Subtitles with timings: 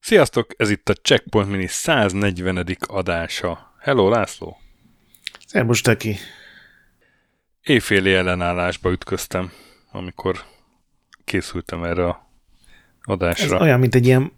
[0.00, 2.66] Sziasztok, ez itt a Checkpoint Mini 140.
[2.86, 3.74] adása.
[3.80, 4.56] Hello, László!
[5.46, 6.16] Szerbus, Taki!
[7.62, 9.52] Éjféli ellenállásba ütköztem,
[9.92, 10.44] amikor
[11.24, 12.30] készültem erre a
[13.02, 13.54] adásra.
[13.54, 14.32] Ez olyan, mint egy ilyen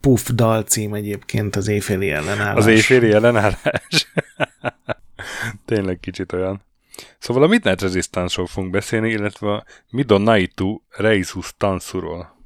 [0.00, 2.56] puff dal cím egyébként az éjféli ellenállás.
[2.56, 4.06] Az éjféli ellenállás?
[5.64, 6.62] Tényleg kicsit olyan.
[7.18, 12.38] Szóval a Midnight Resistance-ról fogunk beszélni, illetve a Midonaitu Reisus Tansuról.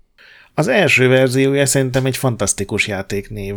[0.55, 3.55] Az első verziója szerintem egy fantasztikus játéknév.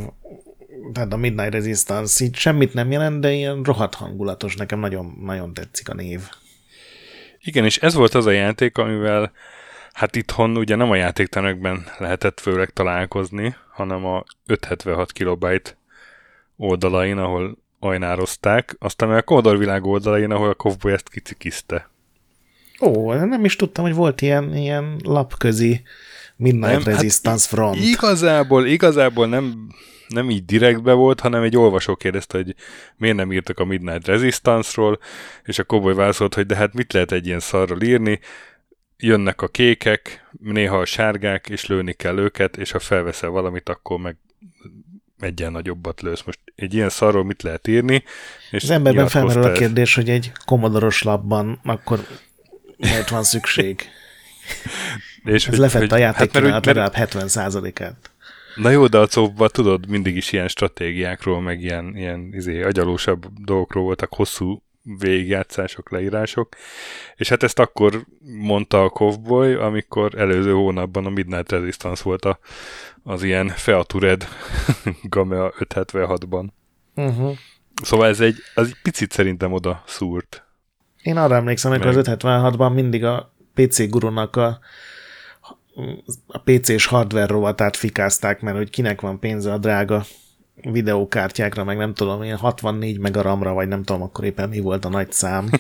[0.93, 4.55] Tehát a Midnight Resistance így semmit nem jelent, de ilyen rohadt hangulatos.
[4.55, 6.21] Nekem nagyon, nagyon tetszik a név.
[7.39, 9.31] Igen, és ez volt az a játék, amivel
[9.93, 15.77] hát itthon ugye nem a játéktermekben lehetett főleg találkozni, hanem a 576 kilobajt
[16.57, 21.89] oldalain, ahol ajnározták, aztán a Commodore világ oldalain, ahol a Cowboy ezt kicikizte.
[22.81, 25.81] Ó, nem is tudtam, hogy volt ilyen, ilyen lapközi
[26.35, 27.75] Midnight nem, Resistance hát Front.
[27.75, 29.67] Igazából, igazából nem,
[30.07, 32.55] nem így direktbe volt, hanem egy olvasó kérdezte, hogy
[32.97, 34.99] miért nem írtak a Midnight Resistance-ról,
[35.43, 38.19] és a Cowboy válaszolt, hogy de hát mit lehet egy ilyen szarról írni,
[38.97, 43.99] jönnek a kékek, néha a sárgák, és lőni kell őket, és ha felveszel valamit, akkor
[43.99, 44.17] meg
[45.19, 46.23] egyen nagyobbat lősz.
[46.23, 48.03] Most egy ilyen szarról mit lehet írni?
[48.51, 52.07] És Az emberben felmerül a kérdés, hogy egy komodoros labban akkor
[52.77, 53.81] miért van szükség?
[55.23, 58.11] és Ez lefette a játék hát, mert, legalább 70%-át.
[58.55, 63.25] Na jó, de a szóban tudod, mindig is ilyen stratégiákról, meg ilyen, ilyen izé, agyalósabb
[63.43, 64.63] dolgokról voltak hosszú
[64.99, 66.55] végigjátszások, leírások,
[67.15, 72.39] és hát ezt akkor mondta a Cowboy, amikor előző hónapban a Midnight Resistance volt a,
[73.03, 74.27] az ilyen Featured
[75.03, 76.47] Gamea 576-ban.
[76.95, 77.37] Uh-huh.
[77.83, 80.45] Szóval ez egy, az egy picit szerintem oda szúrt.
[81.01, 84.59] Én arra emlékszem, hogy az 576-ban mindig a PC gurunak a
[86.27, 90.05] a PC-s hardware rovatát fikázták, mert hogy kinek van pénze a drága
[90.61, 94.59] videókártyákra, meg nem tudom, ilyen 64 meg a RAM-ra, vagy nem tudom, akkor éppen mi
[94.59, 95.49] volt a nagy szám.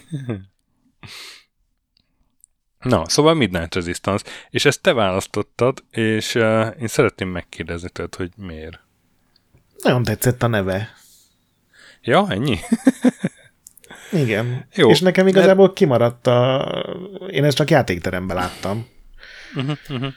[2.79, 8.31] Na, szóval Midnight Resistance, és ezt te választottad, és uh, én szeretném megkérdezni tőled, hogy
[8.37, 8.79] miért.
[9.83, 10.93] Nagyon tetszett a neve.
[12.01, 12.59] Ja, ennyi?
[14.11, 14.65] Igen.
[14.75, 15.77] Jó, és nekem igazából mert...
[15.77, 16.65] kimaradt a...
[17.29, 18.87] Én ezt csak játékteremben láttam.
[19.55, 20.13] Uh-huh, uh-huh.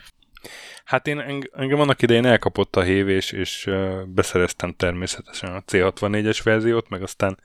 [0.90, 3.70] Hát én engem annak idején elkapott a hév, és, és
[4.06, 7.38] beszereztem természetesen a C64-es verziót, meg aztán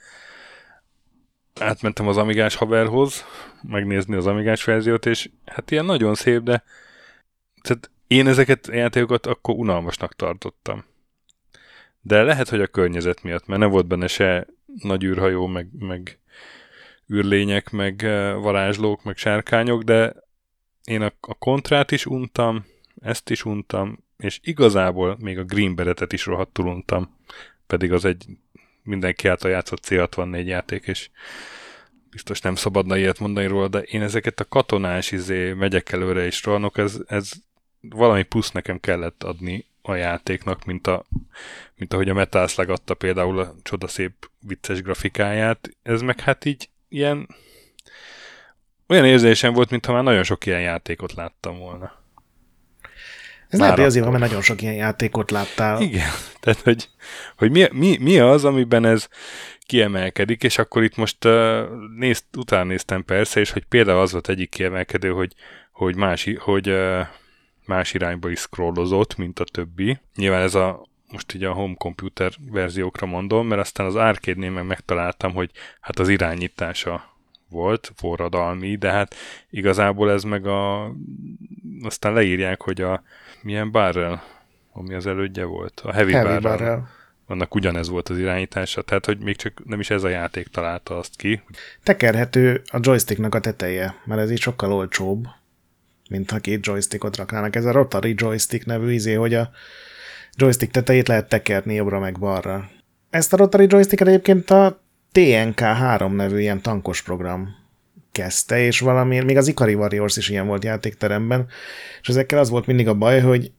[1.59, 3.25] átmentem az Amigás haverhoz,
[3.61, 6.63] megnézni az Amigás verziót, és hát ilyen nagyon szép, de
[7.61, 10.85] tehát én ezeket a játékokat akkor unalmasnak tartottam.
[12.01, 14.47] De lehet, hogy a környezet miatt, mert nem volt benne se
[14.81, 16.19] nagy űrhajó, meg, meg
[17.13, 18.01] űrlények, meg
[18.41, 20.13] varázslók, meg sárkányok, de
[20.83, 22.65] én a, a kontrát is untam,
[23.01, 27.17] ezt is untam, és igazából még a Green Beretet is rohadtul untam,
[27.67, 28.25] pedig az egy
[28.83, 31.09] mindenki által játszott C64 játék, és
[32.09, 36.43] biztos nem szabadna ilyet mondani róla, de én ezeket a katonás izé megyek előre és
[36.43, 37.31] rohanok, ez, ez
[37.81, 41.05] valami plusz nekem kellett adni a játéknak, mint, a,
[41.75, 45.69] mint ahogy a Metalslag adta például a csodaszép vicces grafikáját.
[45.83, 47.27] Ez meg hát így ilyen
[48.87, 52.04] olyan érzésem volt, mintha már nagyon sok ilyen játékot láttam volna.
[53.49, 55.81] Ez lehet, hogy azért van, mert nagyon sok ilyen játékot láttál.
[55.81, 56.09] Igen,
[56.41, 56.89] tehát hogy,
[57.37, 59.07] hogy mi, mi, mi az, amiben ez
[59.65, 61.61] kiemelkedik, és akkor itt most uh,
[61.97, 65.33] nézt, utána néztem persze, és hogy például az volt egyik kiemelkedő, hogy,
[65.71, 66.99] hogy, más, hogy uh,
[67.65, 69.99] más irányba is scrollozott, mint a többi.
[70.15, 74.65] Nyilván ez a most így a home computer verziókra mondom, mert aztán az arcade-nél meg
[74.65, 77.15] megtaláltam, hogy hát az irányítása
[77.49, 79.15] volt, forradalmi, de hát
[79.49, 80.91] igazából ez meg a...
[81.81, 83.03] Aztán leírják, hogy a
[83.45, 84.23] milyen barrel,
[84.73, 86.57] ami az elődje volt, a heavy, heavy barrel.
[86.57, 86.89] barrel.
[87.27, 90.97] Annak ugyanez volt az irányítása, tehát hogy még csak nem is ez a játék találta
[90.97, 91.41] azt ki.
[91.83, 95.27] Tekerhető a joysticknak a teteje, mert ez így sokkal olcsóbb,
[96.09, 97.55] mint ha két joystickot raknának.
[97.55, 99.49] Ez a rotary joystick nevű izé, hogy a
[100.35, 102.69] joystick tetejét lehet tekerni jobbra meg balra.
[103.09, 104.81] Ezt a rotary joysticket egyébként a
[105.13, 107.64] TNK3 nevű ilyen tankos program
[108.15, 111.47] kezdte, és valami, még az Ikari Warriors is ilyen volt játékteremben,
[112.01, 113.51] és ezekkel az volt mindig a baj, hogy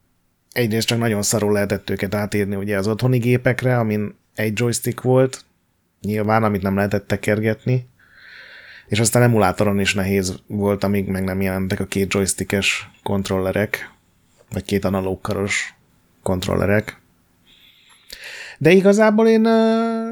[0.52, 5.44] egyrészt csak nagyon szarul lehetett őket átírni ugye az otthoni gépekre, amin egy joystick volt,
[6.00, 7.88] nyilván, amit nem lehetett tekergetni,
[8.86, 13.90] és aztán emulátoron is nehéz volt, amíg meg nem jelentek a két joystickes kontrollerek,
[14.52, 15.74] vagy két analógkaros
[16.22, 17.00] kontrollerek.
[18.58, 19.40] De igazából én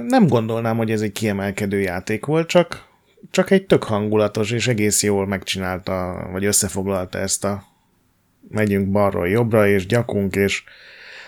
[0.08, 2.93] nem gondolnám, hogy ez egy kiemelkedő játék volt, csak,
[3.31, 7.65] csak egy tök hangulatos, és egész jól megcsinálta, vagy összefoglalta ezt a
[8.49, 10.65] megyünk balról jobbra, és gyakunk, és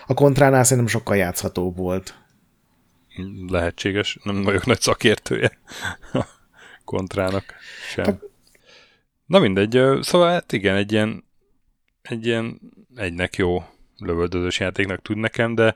[0.07, 2.15] a kontránál szerintem sokkal játszhatóbb volt.
[3.47, 5.59] Lehetséges, nem vagyok nagy szakértője
[6.13, 6.25] a
[6.85, 7.43] kontrának
[7.89, 8.05] sem.
[8.05, 8.19] Hát,
[9.25, 11.23] Na mindegy, szóval hát igen, egy ilyen,
[12.01, 12.59] egy ilyen
[12.95, 13.63] egynek jó
[13.97, 15.75] lövöldözős játéknak tud nekem, de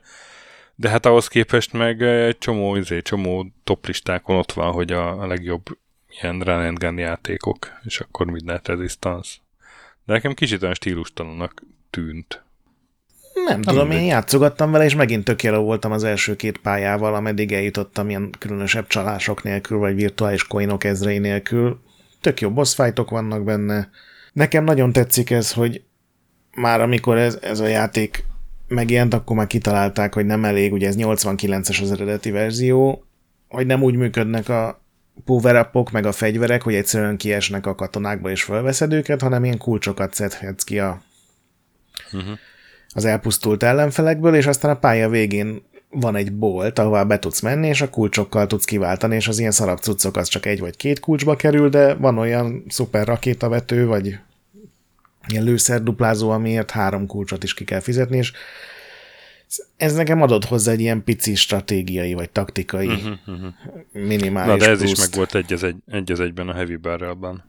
[0.74, 5.26] de hát ahhoz képest meg egy csomó, izé, csomó toplistákon ott van, hogy a, a
[5.26, 5.62] legjobb
[6.20, 9.30] ilyen run and gun játékok, és akkor Midnight Resistance.
[10.04, 12.44] De nekem kicsit olyan stílustalannak tűnt.
[13.46, 18.08] Nem, tudom, én játszogattam vele, és megint tökéletesen voltam az első két pályával, ameddig eljutottam
[18.08, 21.80] ilyen különösebb csalások nélkül, vagy virtuális coinok ezrei nélkül.
[22.20, 23.90] Tök jó boss fightok vannak benne.
[24.32, 25.82] Nekem nagyon tetszik ez, hogy
[26.56, 28.24] már amikor ez, ez a játék
[28.68, 33.04] megjelent, akkor már kitalálták, hogy nem elég, ugye ez 89-es az eredeti verzió,
[33.48, 34.81] hogy nem úgy működnek a
[35.24, 40.14] power meg a fegyverek, hogy egyszerűen kiesnek a katonákba és fölveszed őket, hanem ilyen kulcsokat
[40.14, 41.02] szedhetsz ki a,
[42.12, 42.38] uh-huh.
[42.88, 47.68] az elpusztult ellenfelekből, és aztán a pálya végén van egy bolt, ahová be tudsz menni,
[47.68, 51.00] és a kulcsokkal tudsz kiváltani, és az ilyen szarab cuccok az csak egy vagy két
[51.00, 54.18] kulcsba kerül, de van olyan szuper rakétavető, vagy
[55.28, 58.32] ilyen lőszerduplázó, amiért három kulcsot is ki kell fizetni, és
[59.76, 63.52] ez nekem adott hozzá egy ilyen pici stratégiai, vagy taktikai uh-huh, uh-huh.
[63.92, 64.92] minimális Na, de ez pluszt.
[64.92, 67.44] is meg volt egy az, egy, egy az egyben a Heavy Barrelben.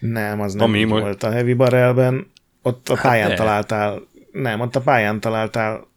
[0.00, 2.30] Nem, az nem Ami volt a Heavy Barrelben.
[2.62, 3.34] Ott a hát pályán de.
[3.34, 5.88] találtál, nem, ott a pályán találtál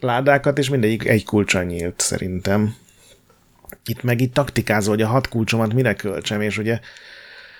[0.00, 2.74] ládákat, és mindegyik egy kulcsa nyílt, szerintem.
[3.86, 6.80] Itt meg itt taktikázol, hogy a hat kulcsomat mire költsem, és ugye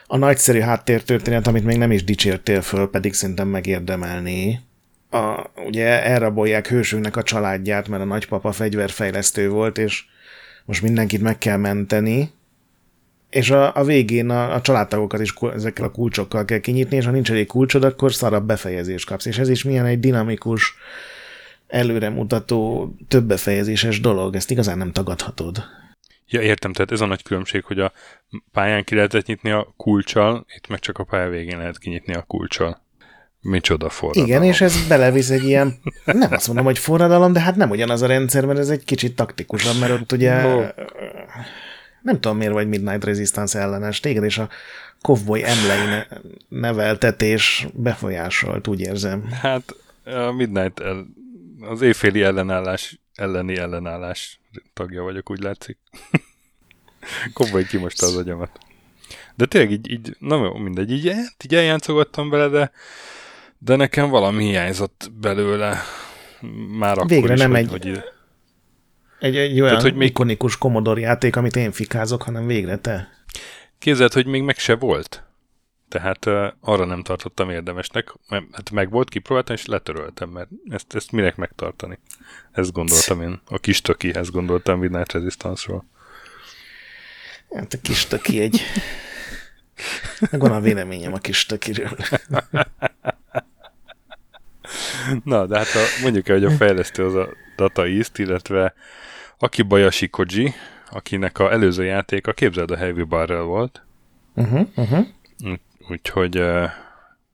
[0.06, 4.60] a nagyszerű háttértörténet, amit még nem is dicsértél föl, pedig szerintem megérdemelné.
[5.10, 10.04] A, ugye elrabolják hősünknek a családját, mert a nagypapa fegyverfejlesztő volt, és
[10.64, 12.30] most mindenkit meg kell menteni,
[13.30, 17.10] és a, a végén a, a családtagokat is ezekkel a kulcsokkal kell kinyitni, és ha
[17.10, 19.26] nincs elég kulcsod, akkor szarabb befejezést kapsz.
[19.26, 20.74] És ez is milyen egy dinamikus,
[21.66, 25.64] előremutató, több befejezéses dolog, ezt igazán nem tagadhatod.
[26.28, 27.92] Ja, értem, tehát ez a nagy különbség, hogy a
[28.52, 32.22] pályán ki lehetett nyitni a kulcsal, itt meg csak a pálya végén lehet kinyitni a
[32.22, 32.84] kulcsal.
[33.46, 34.28] Micsoda forradalom.
[34.28, 38.02] Igen, és ez belevisz egy ilyen, nem azt mondom, hogy forradalom, de hát nem ugyanaz
[38.02, 40.60] a rendszer, mert ez egy kicsit taktikusabb, mert ott ugye no.
[42.02, 44.48] nem tudom miért vagy Midnight Resistance ellenes, téged és a
[45.02, 46.02] Cowboy emlei
[46.48, 49.30] neveltetés befolyásolt, úgy érzem.
[49.30, 51.06] Hát a Midnight el,
[51.60, 54.40] az éjféli ellenállás elleni ellenállás
[54.74, 55.78] tagja vagyok, úgy látszik.
[57.34, 58.58] Kobbaj kimosta az agyamat.
[59.34, 61.12] De tényleg így, így na jó, mindegy, így,
[61.44, 62.70] így eljátszogattam vele, de,
[63.58, 65.82] de nekem valami hiányzott belőle
[66.78, 68.02] már akkor Végre is, nem hogy, egy, hogy,
[69.18, 73.08] egy, egy olyan Tehát, hogy még, ikonikus Commodore játék, amit én fikázok, hanem végre te.
[73.78, 75.24] Képzeld, hogy még meg se volt.
[75.88, 81.12] Tehát uh, arra nem tartottam érdemesnek, hát meg volt, kipróbáltam, és letöröltem, mert ezt, ezt
[81.12, 81.98] minek megtartani.
[82.52, 83.40] Ezt gondoltam én.
[83.44, 85.84] A kis tökihez gondoltam Midnight Resistance-ról.
[87.50, 88.60] Hát a kis töki egy...
[90.30, 91.96] Megvan a véleményem a kis tökiről.
[95.24, 98.74] Na, de hát a, mondjuk el, hogy a fejlesztő az a Data East, illetve
[99.38, 100.54] aki Bayashi Koji,
[100.90, 103.82] akinek a előző játéka, képzeld a Heavy Barrel volt.
[104.34, 105.06] Uh-huh, uh-huh.
[105.88, 106.42] Úgyhogy,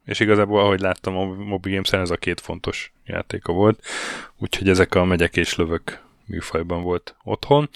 [0.04, 3.84] és igazából, ahogy láttam, a Moby games ez a két fontos játéka volt,
[4.38, 7.68] úgyhogy ezek a megyek és lövök műfajban volt otthon.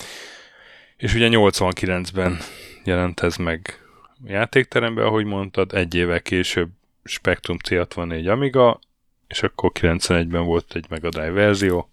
[0.96, 2.38] És ugye 89-ben
[2.84, 6.68] jelent ez meg a játékterembe, ahogy mondtad, egy évvel később
[7.04, 8.78] Spectrum C64 Amiga,
[9.28, 11.90] és akkor 91-ben volt egy Mega Drive verzió,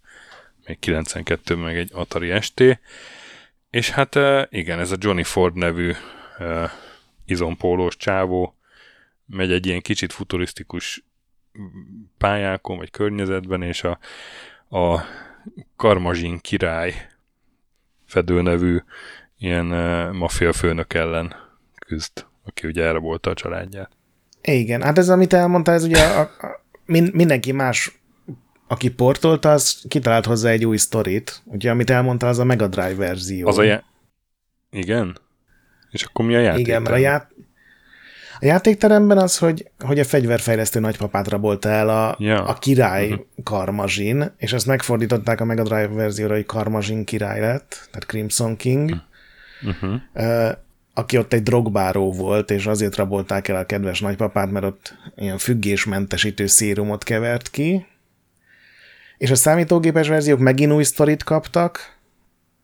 [0.66, 2.64] még 92-ben meg egy Atari ST,
[3.70, 5.92] és hát igen, ez a Johnny Ford nevű
[7.26, 8.56] izompólós csávó
[9.26, 11.04] megy egy ilyen kicsit futurisztikus
[12.18, 14.00] pályákon, vagy környezetben, és a,
[14.78, 15.02] a
[15.76, 16.94] Karmazsin király
[18.06, 18.80] fedőnevű
[19.38, 21.36] ilyen uh, maffia főnök ellen
[21.86, 23.92] küzd, aki ugye elrabolta a családját.
[24.42, 28.02] Igen, hát ez, amit elmondta, ez ugye a, a, min, mindenki más,
[28.68, 31.42] aki portolta, az kitalált hozzá egy új sztorit.
[31.46, 33.48] Ugye, amit elmondta, az a Mega Drive verzió.
[33.48, 33.84] Az a já-
[34.72, 35.18] Igen?
[35.92, 36.68] És akkor mi a játék?
[36.68, 37.32] Igen, mert a, já-
[38.40, 42.44] a játékteremben az, hogy, hogy a fegyverfejlesztő nagypapát rabolta el a, ja.
[42.44, 43.26] a király uh-huh.
[43.44, 49.02] Karmazsin, és ezt megfordították a Mega Drive verzióra, hogy Karmazsin király lett, tehát Crimson King,
[49.62, 49.94] uh-huh.
[50.14, 50.52] uh,
[50.94, 55.38] aki ott egy drogbáró volt, és azért rabolták el a kedves nagypapát, mert ott ilyen
[55.38, 57.86] függésmentesítő szérumot kevert ki,
[59.18, 61.98] És a számítógépes verziók megint új sztorit kaptak,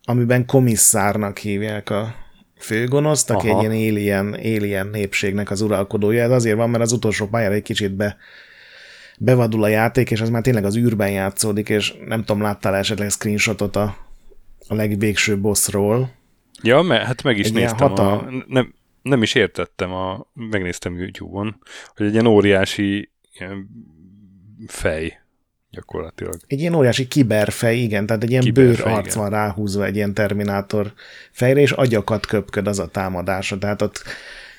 [0.04, 2.16] amiben komisszárnak hívják a
[2.60, 3.58] főgonoszt, aki Aha.
[3.58, 6.24] egy ilyen alien, alien népségnek az uralkodója.
[6.24, 8.18] Ez azért van, mert az utolsó pályára egy kicsit be,
[9.18, 13.10] bevadul a játék, és az már tényleg az űrben játszódik, és nem tudom, láttál esetleg
[13.10, 13.98] screenshotot a,
[14.68, 16.18] a legvégső bossról.
[16.62, 17.88] Ja, me, hát meg is egy néztem.
[17.88, 18.18] Hatal...
[18.18, 21.62] A, nem, nem is értettem, a, megnéztem YouTube-on,
[21.96, 23.70] hogy egy ilyen óriási ilyen
[24.68, 25.20] fej
[25.72, 26.36] gyakorlatilag.
[26.48, 30.14] Egy ilyen óriási kiberfej, igen, tehát egy ilyen kiberfej, bőr arc van ráhúzva egy ilyen
[30.14, 30.94] Terminátor
[31.32, 34.04] fejre, és agyakat köpköd az a támadása, tehát ott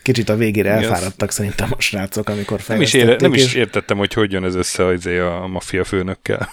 [0.02, 1.34] kicsit a végére elfáradtak az...
[1.34, 3.44] szerintem a srácok, amikor nem is, ére, nem és...
[3.44, 6.48] is értettem, hogy hogy jön ez össze a, izé a, a maffia főnökkel.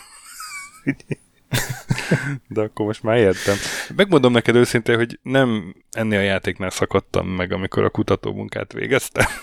[2.47, 3.55] De akkor most már értem.
[3.95, 9.25] Megmondom neked őszintén, hogy nem ennél a játéknál szakadtam meg, amikor a kutatómunkát végeztem.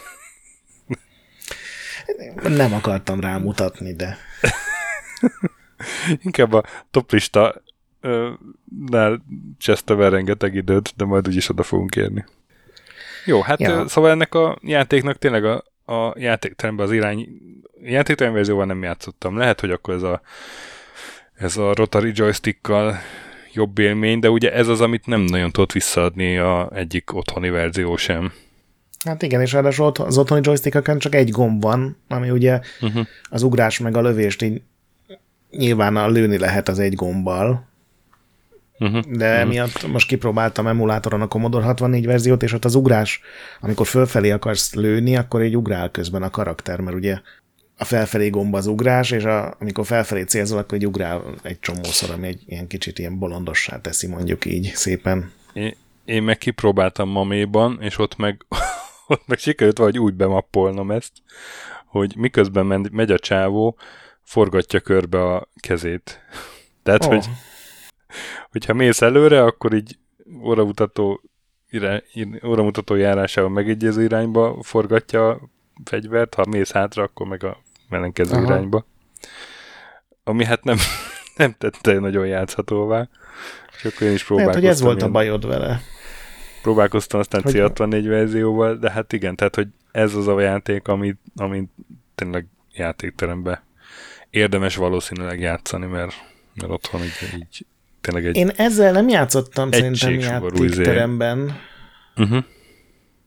[2.43, 4.19] Nem akartam rámutatni, de...
[6.23, 7.63] Inkább a toplista
[8.87, 9.25] nál
[9.59, 12.25] csesztem el rengeteg időt, de majd úgyis oda fogunk érni.
[13.25, 13.89] Jó, hát ja.
[13.89, 17.29] szóval ennek a játéknak tényleg a, a játékteremben az irány
[17.83, 19.37] játékterem verzióval nem játszottam.
[19.37, 20.21] Lehet, hogy akkor ez a,
[21.35, 22.99] ez a rotary joystickkal
[23.53, 27.97] jobb élmény, de ugye ez az, amit nem nagyon tudott visszaadni a egyik otthoni verzió
[27.97, 28.33] sem.
[29.05, 33.07] Hát igen, és ráadásul az otthoni joystickokon csak egy gomb van, ami ugye uh-huh.
[33.31, 34.63] az ugrás meg a lövést így
[35.51, 37.67] nyilván a lőni lehet az egy gombbal,
[38.79, 39.01] uh-huh.
[39.01, 39.49] de uh-huh.
[39.49, 43.21] miatt most kipróbáltam emulátoron a Commodore 64 verziót, és ott az ugrás,
[43.61, 47.21] amikor fölfelé akarsz lőni, akkor egy ugrál közben a karakter, mert ugye
[47.79, 52.11] a felfelé gomba az ugrás, és a, amikor felfelé célzol, akkor egy ugrál egy csomószor,
[52.11, 55.33] ami egy ilyen kicsit ilyen bolondossá teszi, mondjuk így szépen.
[55.53, 58.47] Én, én meg kipróbáltam maméban, és ott meg,
[59.07, 61.13] ott meg sikerült vagy úgy bemappolnom ezt,
[61.87, 63.77] hogy miközben megy a csávó,
[64.23, 66.21] forgatja körbe a kezét.
[66.83, 67.09] Tehát, oh.
[67.09, 67.29] hogy
[68.51, 69.99] hogyha mész előre, akkor így
[70.43, 71.21] óramutató,
[71.71, 72.03] irány,
[72.47, 75.41] óramutató járásával megegyező irányba forgatja a
[75.85, 77.63] fegyvert, ha mész hátra, akkor meg a
[77.95, 78.45] ellenkező Aha.
[78.45, 78.87] irányba.
[80.25, 80.77] Ami hát nem,
[81.37, 83.09] nem tette nagyon játszhatóvá.
[83.77, 84.63] És akkor én is próbálkoztam.
[84.63, 85.81] Lehet, hogy ez volt a bajod vele.
[86.63, 87.55] Próbálkoztam aztán hogy...
[87.57, 91.71] C64 verzióval, de hát igen, tehát hogy ez az a játék, amit, amit
[92.15, 93.63] tényleg játékterembe
[94.35, 96.13] érdemes valószínűleg játszani, mert,
[96.55, 97.67] mert otthon így, így
[98.01, 101.61] tényleg egy Én ezzel nem játszottam szerintem játékteremben.
[102.17, 102.45] Uh-huh.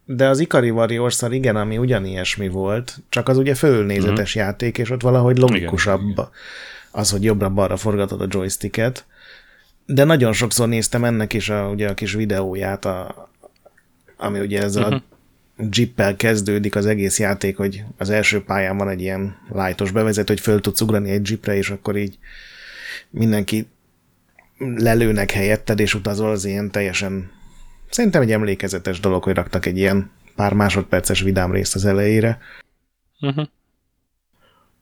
[0.09, 4.43] De az Ikari warriors igen, ami ugyanilyesmi volt, csak az ugye fölnézetes uh-huh.
[4.43, 6.29] játék, és ott valahogy logikusabb igen, igen.
[6.91, 9.05] az, hogy jobbra-balra forgatod a joysticket.
[9.85, 13.29] De nagyon sokszor néztem ennek is a, ugye a kis videóját, a,
[14.17, 14.93] ami ugye ez uh-huh.
[14.93, 15.03] a
[15.71, 20.41] jeeppel kezdődik az egész játék, hogy az első pályán van egy ilyen lájtos bevezető, hogy
[20.41, 22.17] föl tudsz ugrani egy jeepre, és akkor így
[23.09, 23.67] mindenki
[24.57, 27.31] lelőnek helyetted, és utazol, az ilyen teljesen
[27.89, 32.37] szerintem egy emlékezetes dolog, hogy raktak egy ilyen pár másodperces vidám részt az elejére.
[33.21, 33.45] Uh-huh.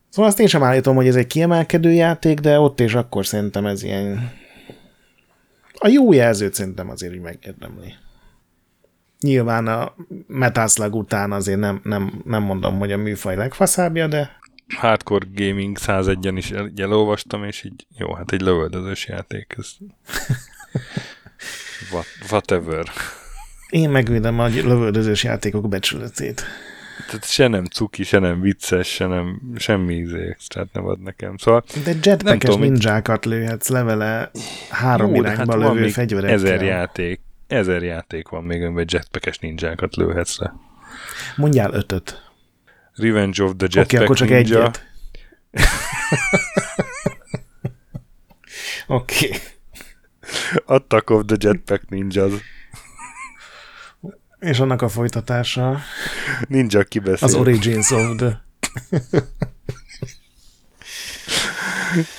[0.10, 3.66] Szóval azt én sem állítom, hogy ez egy kiemelkedő játék, de ott és akkor szerintem
[3.66, 4.32] ez ilyen
[5.78, 7.94] a jó jelzőt szerintem azért így megérdemli.
[9.20, 9.96] Nyilván a
[10.28, 14.40] Metal után azért nem, nem, nem mondom, hogy a műfaj legfaszábbja, de...
[14.78, 19.56] Hardcore Gaming 101-en is el, elolvastam, és így jó, hát egy lövöldözős játék.
[19.58, 19.68] Ez...
[21.92, 22.92] What, whatever.
[23.70, 26.44] Én megvédem a lövöldözős játékok becsületét.
[27.08, 31.38] Tehát se nem cuki, se nem vicces, se nem semmi ízé, tehát nem ad nekem.
[31.38, 34.32] Szóval, De jetpackes ninjákat lőhetsz levele
[34.70, 36.36] három Jó, irányba hát lövő fegyverekkel.
[36.36, 40.54] Ezer játék, ezer játék van még, amiben jetpackes ninjákat lőhetsz le.
[41.36, 42.24] Mondjál ötöt.
[42.94, 44.44] Revenge of the Jetpack okay, akkor csak Ninja.
[44.44, 44.86] egyet.
[48.88, 49.26] Oké.
[49.26, 49.40] okay.
[50.66, 52.34] Attack of the Jetpack Ninjas.
[54.40, 55.80] És annak a folytatása.
[56.48, 57.28] Ninja kibeszél.
[57.28, 58.44] Az Origins of the...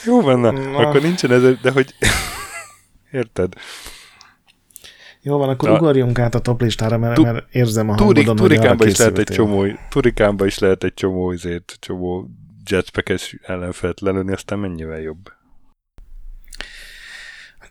[0.05, 0.49] Jó van, na.
[0.77, 1.95] Akkor nincsen ez, de hogy...
[3.11, 3.53] Érted?
[5.23, 8.59] Jó van, akkor Na, ugorjunk át a top listára, mert, mert érzem a hangodon, Turik,
[8.59, 12.31] Turikánba is lehet egy csomó, Turikánba is lehet egy csomó izét, csomó
[12.71, 15.33] jetpackes ellenfelt lelőni, aztán mennyivel jobb.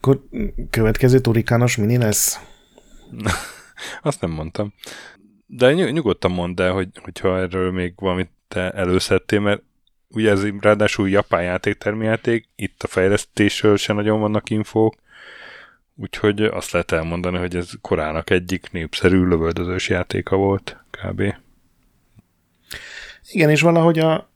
[0.05, 0.23] Akkor
[0.69, 2.39] következő turikános mini lesz?
[4.01, 4.73] Azt nem mondtam.
[5.45, 9.61] De ny- nyugodtan mondd el, hogy, hogyha erről még valamit te előszedtél, mert
[10.07, 14.95] ugye ez ráadásul japán játék, termjáték, itt a fejlesztésről se nagyon vannak infók,
[15.95, 21.21] Úgyhogy azt lehet elmondani, hogy ez korának egyik népszerű lövöldözős játéka volt, kb.
[23.31, 24.29] Igen, és valahogy a,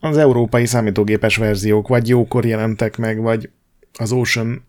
[0.00, 3.50] az európai számítógépes verziók vagy jókor jelentek meg, vagy
[3.98, 4.68] az Ocean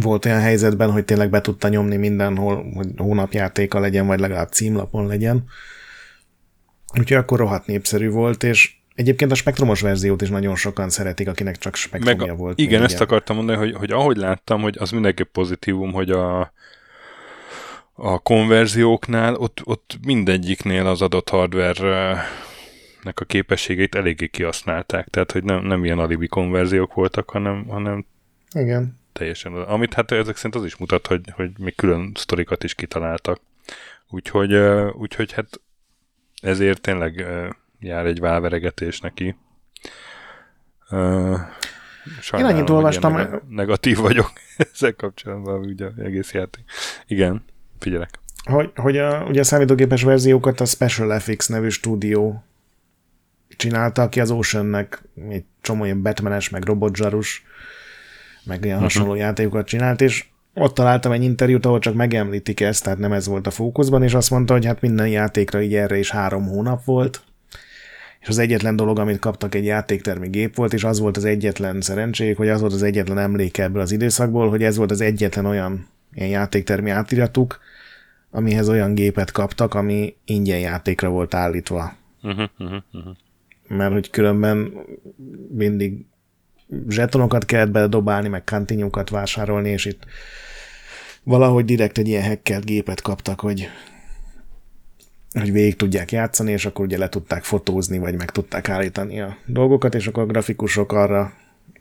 [0.00, 5.06] volt olyan helyzetben, hogy tényleg be tudta nyomni mindenhol, hogy hónapjátéka legyen, vagy legalább címlapon
[5.06, 5.44] legyen.
[6.98, 11.58] Úgyhogy akkor rohadt népszerű volt, és egyébként a spektrumos verziót is nagyon sokan szeretik, akinek
[11.58, 12.58] csak spektrumja Meg, volt.
[12.58, 16.52] Igen, ezt akartam mondani, hogy, hogy ahogy láttam, hogy az mindenképp pozitívum, hogy a,
[17.92, 22.22] a konverzióknál, ott, ott mindegyiknél az adott hardware
[23.02, 28.06] nek a képességeit eléggé kihasználták, tehát hogy nem, nem ilyen alibi konverziók voltak, hanem, hanem
[28.52, 29.00] Igen.
[29.12, 29.54] Teljesen.
[29.54, 33.40] Amit hát ezek szerint az is mutat, hogy, hogy még külön sztorikat is kitaláltak.
[34.08, 34.54] Úgyhogy,
[34.92, 35.60] úgyhogy hát
[36.42, 37.26] ezért tényleg
[37.80, 39.36] jár egy válveregetés neki.
[42.20, 43.12] Sajnálom, Én annyit olvastam.
[43.12, 44.32] Neg- negatív vagyok
[44.72, 46.64] ezzel kapcsolatban, ugye egész játék.
[47.06, 47.44] Igen,
[47.78, 48.18] figyelek.
[48.44, 52.44] Hogy, hogy a, ugye a számítógépes verziókat a Special FX nevű stúdió
[53.48, 57.44] csinálta, aki az Oceannek egy csomó ilyen Batmanes, meg robotzsarus,
[58.44, 58.92] meg ilyen uh-huh.
[58.92, 63.26] hasonló játékokat csinált, és ott találtam egy interjút, ahol csak megemlítik ezt, tehát nem ez
[63.26, 66.84] volt a fókuszban, és azt mondta, hogy hát minden játékra így erre is három hónap
[66.84, 67.22] volt,
[68.20, 71.80] és az egyetlen dolog, amit kaptak egy játéktermi gép volt, és az volt az egyetlen
[71.80, 75.46] szerencséjük, hogy az volt az egyetlen emléke ebből az időszakból, hogy ez volt az egyetlen
[75.46, 77.60] olyan ilyen játéktermi átiratuk,
[78.30, 81.92] amihez olyan gépet kaptak, ami ingyen játékra volt állítva.
[82.22, 83.16] Uh-huh, uh-huh, uh-huh.
[83.68, 84.72] Mert hogy különben
[85.50, 86.04] mindig
[86.88, 90.06] zsetonokat kellett beledobálni, meg kantinyókat vásárolni, és itt
[91.22, 93.68] valahogy direkt egy ilyen hackelt gépet kaptak, hogy
[95.32, 99.36] hogy végig tudják játszani, és akkor ugye le tudták fotózni, vagy meg tudták állítani a
[99.46, 101.32] dolgokat, és akkor a grafikusok arra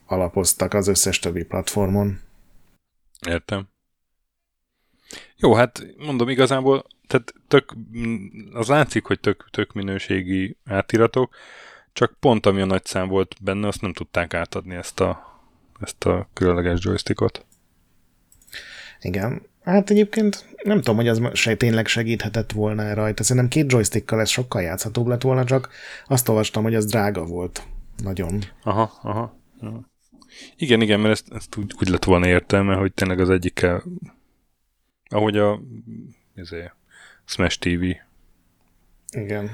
[0.05, 2.19] alapoztak az összes többi platformon.
[3.27, 3.69] Értem.
[5.36, 7.75] Jó, hát mondom igazából, tehát tök,
[8.53, 11.36] az látszik, hogy tök, tök minőségi átiratok,
[11.93, 15.41] csak pont ami a nagy szám volt benne, azt nem tudták átadni ezt a,
[15.79, 17.45] ezt a különleges joystickot.
[19.01, 19.41] Igen.
[19.63, 23.24] Hát egyébként nem tudom, hogy az se, tényleg segíthetett volna rajta.
[23.24, 25.69] Szerintem két joystickkal ez sokkal játszhatóbb lett volna, csak
[26.08, 27.63] azt olvastam, hogy az drága volt.
[28.04, 28.43] Nagyon.
[28.63, 29.39] Aha, aha.
[29.60, 29.89] aha.
[30.56, 33.84] Igen, igen, mert ezt, ezt úgy, úgy lett volna értelme, hogy tényleg az egyikkel,
[35.10, 35.62] ahogy a
[36.36, 36.75] ezért,
[37.25, 37.84] Smash TV.
[39.12, 39.49] Igen.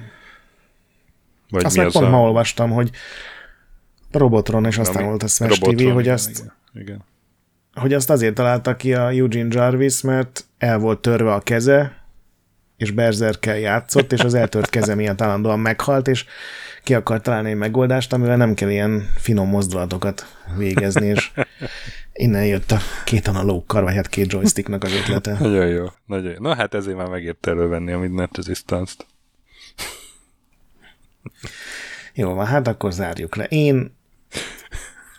[1.49, 2.09] Vagy azt mi meg az pont a...
[2.09, 2.91] ma olvastam, hogy
[4.11, 7.03] Robotron, és aztán volt a Smash Robotron, TV, hogy azt, igen, igen.
[7.73, 12.05] hogy azt azért találta ki a Eugene Jarvis, mert el volt törve a keze,
[12.77, 16.25] és Berserkkel játszott, és az eltört keze miatt állandóan meghalt, és
[16.83, 20.25] ki akart találni egy megoldást, amivel nem kell ilyen finom mozdulatokat
[20.57, 21.31] végezni, és
[22.13, 25.37] innen jött a két analókkal, vagy hát két joysticknak az ötlete.
[25.39, 26.37] Nagyon jó, nagyon jó.
[26.39, 29.05] Na hát ezért már megért elővenni a Midnight Resistance-t.
[32.13, 33.45] Jó van, hát akkor zárjuk le.
[33.45, 33.97] Én,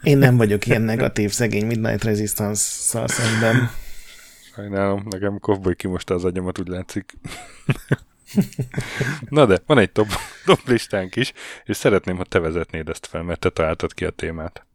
[0.02, 3.70] én nem vagyok ilyen negatív, szegény Midnight Resistance-szal szemben.
[4.54, 7.18] Sajnálom, nekem kovboly kimosta az agyamat, úgy látszik.
[9.28, 10.08] Na de, van egy top,
[10.44, 11.32] top listánk is,
[11.64, 14.66] és szeretném, ha te vezetnéd ezt fel, mert te találtad ki a témát.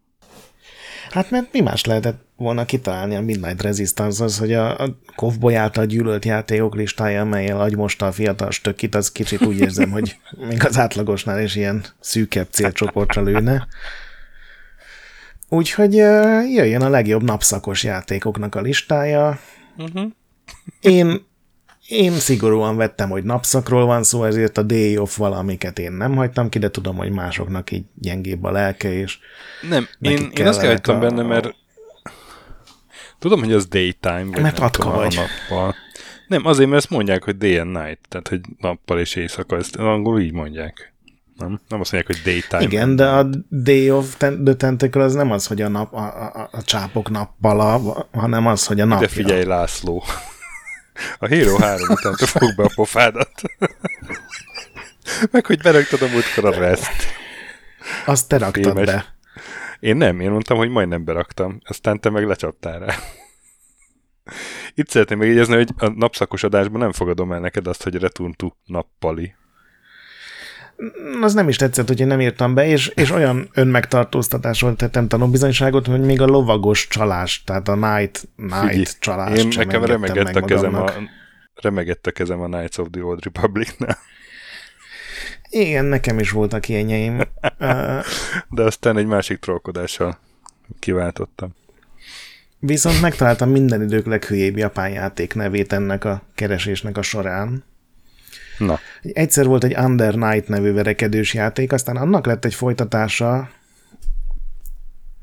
[1.13, 5.55] Hát mert mi más lehetett volna kitalálni a Midnight Resistance az, hogy a, a Kovboy
[5.55, 10.17] által gyűlölt játékok listája, amelyel agymosta a fiatal stökit, az kicsit úgy érzem, hogy
[10.49, 13.67] még az átlagosnál is ilyen szűkebb célcsoportra lőne.
[15.49, 19.39] Úgyhogy jöjjön a legjobb napszakos játékoknak a listája.
[19.77, 20.11] Uh-huh.
[20.81, 21.25] Én
[21.93, 26.49] én szigorúan vettem, hogy napszakról van szó, ezért a day off valamiket én nem hagytam
[26.49, 29.17] ki, de tudom, hogy másoknak így gyengébb a lelke, és
[29.69, 30.99] Nem, én, én azt hagytam a...
[30.99, 31.55] benne, mert
[33.19, 35.19] tudom, hogy az daytime, vagy mert atka vagy.
[35.49, 35.75] nappal.
[36.27, 39.75] Nem, azért, mert ezt mondják, hogy day and night, tehát, hogy nappal és éjszaka, ezt
[39.75, 40.93] angolul így mondják.
[41.37, 41.59] Nem?
[41.67, 42.61] Nem azt mondják, hogy daytime.
[42.61, 46.49] Igen, de a Day of the Tentacle az nem az, hogy a, nap, a, a,
[46.51, 49.07] a csápok nappala, hanem az, hogy a napja.
[49.07, 50.03] De figyelj, László.
[51.17, 53.41] A Hero 3 után fog be a pofádat.
[55.31, 56.91] Meg, hogy beraktad a múltkor a rest.
[58.05, 58.85] Azt te raktad Fémes.
[58.85, 59.15] be.
[59.79, 62.95] Én nem, én mondtam, hogy majdnem beraktam, aztán te meg lecsaptál rá.
[64.73, 68.49] Itt szeretném megjegyezni, hogy a napszakos adásban nem fogadom el neked azt, hogy Return to
[68.65, 69.35] nappali
[71.21, 75.87] az nem is tetszett, hogy én nem írtam be, és, és olyan önmegtartóztatásról tettem tanúbizonyságot,
[75.87, 80.41] hogy még a lovagos csalás, tehát a night, night Figyelj, csalás én nekem remegett a,
[80.41, 80.91] kezem a,
[81.53, 83.97] remegett a kezem a Knights of the Old Republic-nál.
[85.49, 87.21] Igen, nekem is voltak ilyenjeim.
[88.49, 90.17] De aztán egy másik trollkodással
[90.79, 91.55] kiváltottam.
[92.59, 97.63] Viszont megtaláltam minden idők leghülyébb japán játék nevét ennek a keresésnek a során
[98.57, 98.79] Na.
[99.01, 103.49] Egyszer volt egy Under Night nevű verekedős játék, aztán annak lett egy folytatása,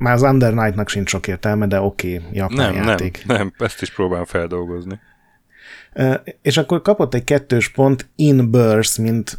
[0.01, 3.23] már az Under Night-nak sincs sok értelme, de oké, okay, japán nem, játék.
[3.27, 5.01] Nem, nem, ezt is próbálom feldolgozni.
[6.43, 9.39] És akkor kapott egy kettős pont in birth, mint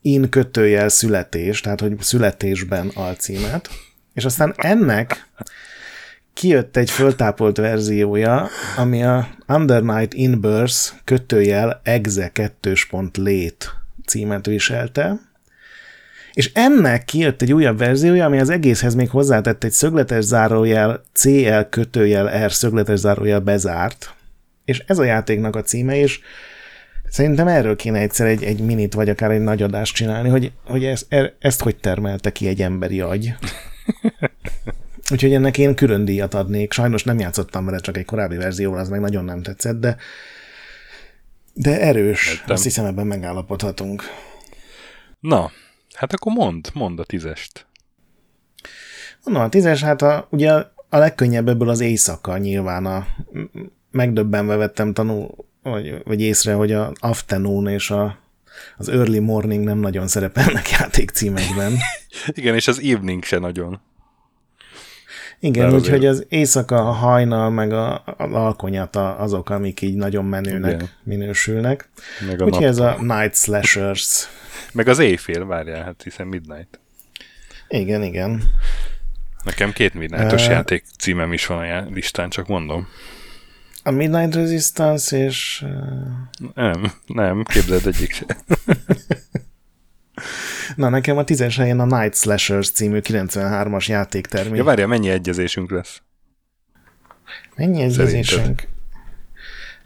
[0.00, 3.68] in kötőjel születés, tehát hogy születésben alcímet,
[4.14, 5.26] és aztán ennek
[6.34, 13.74] kijött egy föltápolt verziója, ami a Under Night in Birth kötőjel exe kettős pont lét
[14.06, 15.20] címet viselte,
[16.32, 21.60] és ennek kijött egy újabb verziója, ami az egészhez még hozzátett egy szögletes zárójel CL
[21.70, 24.14] kötőjel R szögletes zárójel bezárt,
[24.64, 26.20] és ez a játéknak a címe, és
[27.08, 30.84] szerintem erről kéne egyszer egy, egy minit, vagy akár egy nagy adást csinálni, hogy, hogy
[30.84, 33.34] ezt, er, ezt hogy termelte ki egy emberi agy.
[35.12, 36.72] Úgyhogy ennek én külön díjat adnék.
[36.72, 39.96] Sajnos nem játszottam vele, csak egy korábbi verzióval, az meg nagyon nem tetszett, de
[41.54, 42.30] de erős.
[42.30, 42.54] Értem.
[42.54, 44.02] Azt hiszem, ebben megállapodhatunk.
[45.20, 45.50] Na,
[45.94, 47.66] hát akkor mond, mond a tízest.
[49.24, 50.52] Na, a tízes, hát a, ugye
[50.88, 53.06] a legkönnyebb ebből az éjszaka nyilván a
[53.90, 58.18] megdöbbenve vettem tanul, vagy, vagy észre, hogy a afternoon és a,
[58.76, 61.72] az early morning nem nagyon szerepelnek játékcímekben.
[62.26, 63.80] Igen, és az evening se nagyon.
[65.44, 70.72] Igen, úgyhogy az éjszaka, a hajnal, meg a, az alkonyata azok, amik így nagyon menőnek
[70.72, 70.88] Igen.
[71.02, 71.88] minősülnek.
[72.26, 72.70] Meg a úgyhogy nap...
[72.70, 74.28] ez a Night Slashers.
[74.72, 76.80] Meg az éjfél, várjál, hát hiszen Midnight.
[77.68, 78.42] Igen, igen.
[79.44, 82.88] Nekem két Midnightos uh, játék címem is van a listán, csak mondom.
[83.82, 85.64] A Midnight Resistance és...
[85.64, 86.52] Uh...
[86.54, 88.26] Nem, nem, képzeld egyik se.
[90.76, 94.56] Na, nekem a tízes helyen a Night Slashers című 93-as játéktermék.
[94.56, 96.02] Ja, várja, mennyi egyezésünk lesz?
[97.56, 98.68] Mennyi egyezésünk?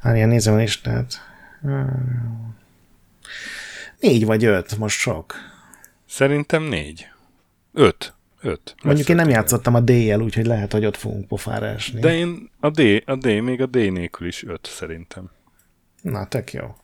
[0.03, 1.20] Várja, nézem a listát.
[4.01, 5.35] Négy vagy öt, most sok.
[6.09, 7.09] Szerintem négy.
[7.72, 8.14] Öt.
[8.40, 8.75] Öt.
[8.83, 12.01] Mondjuk én nem játszottam a D-jel, úgyhogy lehet, hogy ott fogunk pofára esni.
[12.01, 15.31] De én a D, a D, még a D nélkül is öt szerintem.
[16.03, 16.77] Na, tök jó.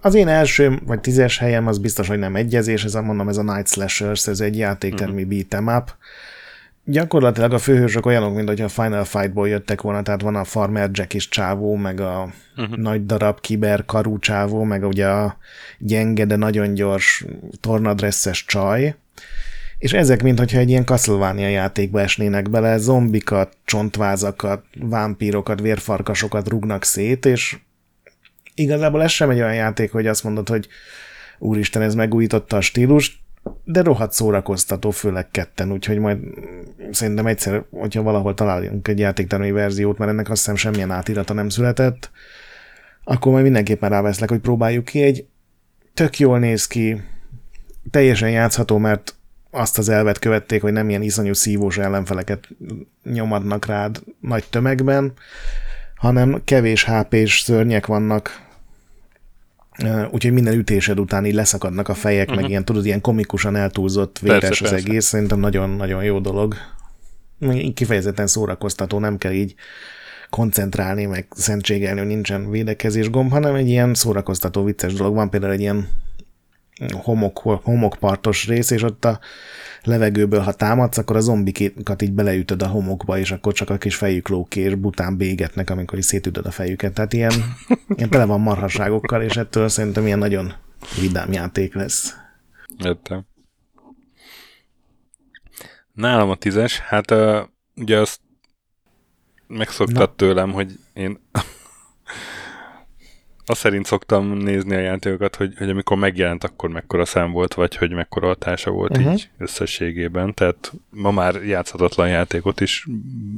[0.00, 3.36] Az én első, vagy tízes helyem az biztos, hogy nem egyezés, ez a, mondom, ez
[3.36, 5.38] a Night Slashers, ez egy játéktermi uh-huh.
[5.38, 5.94] beat'em up.
[6.84, 10.90] Gyakorlatilag a főhősök olyanok, mint hogy a Final Fight-ból jöttek volna, tehát van a Farmer
[10.92, 12.76] Jack is csávó, meg a uh-huh.
[12.76, 15.36] nagy darab kiber karú csávó, meg ugye a
[15.78, 17.24] gyenge, de nagyon gyors
[17.60, 18.94] tornadresszes csaj,
[19.78, 27.26] és ezek, mintha egy ilyen Castlevania játékba esnének bele, zombikat, csontvázakat, vámpírokat, vérfarkasokat rugnak szét,
[27.26, 27.58] és
[28.58, 30.68] igazából ez sem egy olyan játék, hogy azt mondod, hogy
[31.38, 33.18] úristen, ez megújította a stílust,
[33.64, 36.18] de rohadt szórakoztató, főleg ketten, úgyhogy majd
[36.90, 41.48] szerintem egyszer, hogyha valahol találjunk egy játéktermi verziót, mert ennek azt hiszem semmilyen átirata nem
[41.48, 42.10] született,
[43.04, 45.02] akkor majd mindenképpen ráveszlek, hogy próbáljuk ki.
[45.02, 45.26] Egy
[45.94, 47.02] tök jól néz ki,
[47.90, 49.14] teljesen játszható, mert
[49.50, 52.48] azt az elvet követték, hogy nem ilyen iszonyú szívós ellenfeleket
[53.02, 55.12] nyomadnak rád nagy tömegben,
[55.94, 58.47] hanem kevés HP-s szörnyek vannak,
[60.10, 62.34] úgyhogy minden ütésed után így leszakadnak a fejek, uh-huh.
[62.34, 62.50] meg mhm.
[62.50, 64.86] ilyen, tudod, ilyen komikusan eltúlzott véres persze, az persze.
[64.86, 66.54] egész, szerintem nagyon-nagyon jó dolog.
[67.74, 69.54] Kifejezetten szórakoztató, nem kell így
[70.30, 75.14] koncentrálni, meg szentségelni, hogy nincsen védekezés gomb, hanem egy ilyen szórakoztató, vicces dolog.
[75.14, 75.88] Van például egy ilyen
[76.92, 79.20] homok, homokpartos rész, és ott a
[79.82, 83.94] levegőből, ha támadsz, akkor a zombikat így beleütöd a homokba, és akkor csak a kis
[83.94, 86.92] fejük lók és bután bégetnek, amikor is szétütöd a fejüket.
[86.92, 87.32] Tehát ilyen,
[87.96, 90.52] ilyen tele van marhaságokkal, és ettől szerintem ilyen nagyon
[91.00, 92.16] vidám játék lesz.
[92.84, 93.26] Értem.
[95.92, 97.38] Nálam a tízes, hát uh,
[97.76, 98.20] ugye azt
[99.46, 101.18] megszoktad tőlem, hogy én
[103.48, 107.76] azt szerint szoktam nézni a játékokat, hogy, hogy amikor megjelent, akkor mekkora szám volt, vagy
[107.76, 109.12] hogy mekkora hatása volt uh-huh.
[109.12, 110.34] így összességében.
[110.34, 112.86] Tehát ma már játszhatatlan játékot is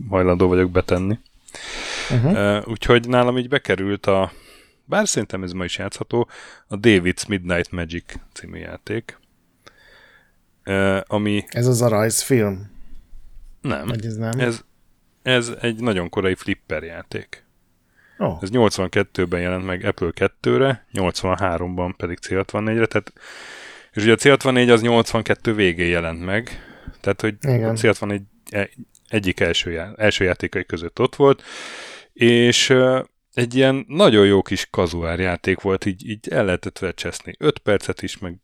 [0.08, 1.18] hajlandó vagyok betenni.
[2.10, 2.32] Uh-huh.
[2.32, 4.32] Uh, úgyhogy nálam így bekerült a,
[4.84, 6.28] bár szerintem ez ma is játszható,
[6.66, 9.18] a David's Midnight Magic című játék.
[10.66, 11.44] Uh, ami...
[11.48, 12.70] Ez az a rajzfilm?
[13.60, 13.86] Nem.
[13.86, 14.38] Vagy ez nem?
[14.38, 14.60] Ez,
[15.22, 17.44] ez egy nagyon korai flipper játék.
[18.20, 18.38] Oh.
[18.42, 23.12] Ez 82-ben jelent meg Apple 2-re, 83-ban pedig C64-re, tehát
[23.92, 26.50] és ugye a C64 az 82 végén jelent meg,
[27.00, 27.68] tehát hogy Igen.
[27.68, 28.70] a C64 e-
[29.08, 31.42] egyik első, já- első játékai között ott volt,
[32.12, 32.74] és
[33.32, 38.02] egy ilyen nagyon jó kis kazuár játék volt, így, így el lehetett vecseszni 5 percet
[38.02, 38.36] is, meg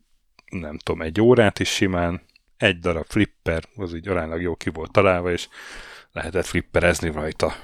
[0.49, 2.21] nem tudom, egy órát is simán,
[2.57, 5.47] egy darab flipper, az így aránylag jó ki volt találva, és
[6.11, 7.55] lehetett flipperezni rajta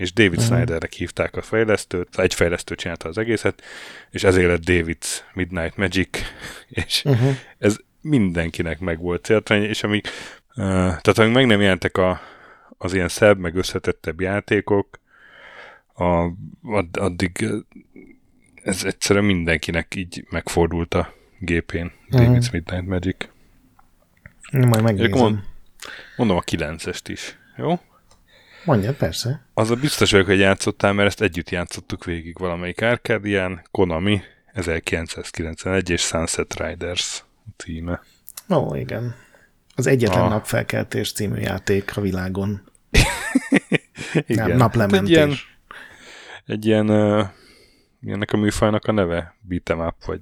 [0.00, 0.44] és David uh-huh.
[0.44, 3.62] Snydernek hívták a fejlesztőt, egy fejlesztő csinálta az egészet,
[4.10, 6.18] és ezért lett David's Midnight Magic,
[6.84, 7.36] és uh-huh.
[7.58, 10.06] ez mindenkinek meg volt céltani, és amíg,
[10.48, 12.20] uh, tehát amíg meg nem jelentek a,
[12.78, 15.00] az ilyen szebb, meg összetettebb játékok,
[15.94, 16.04] a,
[16.62, 17.46] add, addig
[18.62, 22.28] ez egyszerűen mindenkinek így megfordult a gépén, uh-huh.
[22.28, 23.28] David's Midnight Magic.
[24.52, 25.18] Majd megnézem.
[25.18, 25.38] Mond,
[26.16, 27.80] mondom a 9-est is, jó?
[28.64, 29.46] Mondja, persze.
[29.54, 34.20] Az a biztos vagyok, hogy játszottál, mert ezt együtt játszottuk végig valamelyik Arcadian, Konami,
[34.52, 37.24] 1991 és Sunset Riders
[37.56, 38.00] címe.
[38.48, 39.14] Ó, igen.
[39.74, 40.28] Az egyetlen a...
[40.28, 42.62] napfelkeltés című játék a világon.
[44.26, 44.48] igen.
[44.48, 45.00] Nem, naplementés.
[45.00, 45.36] egy ilyen,
[46.46, 47.26] egy ilyen uh,
[48.06, 49.36] ennek a műfajnak a neve?
[49.48, 50.20] Beat'em up, vagy...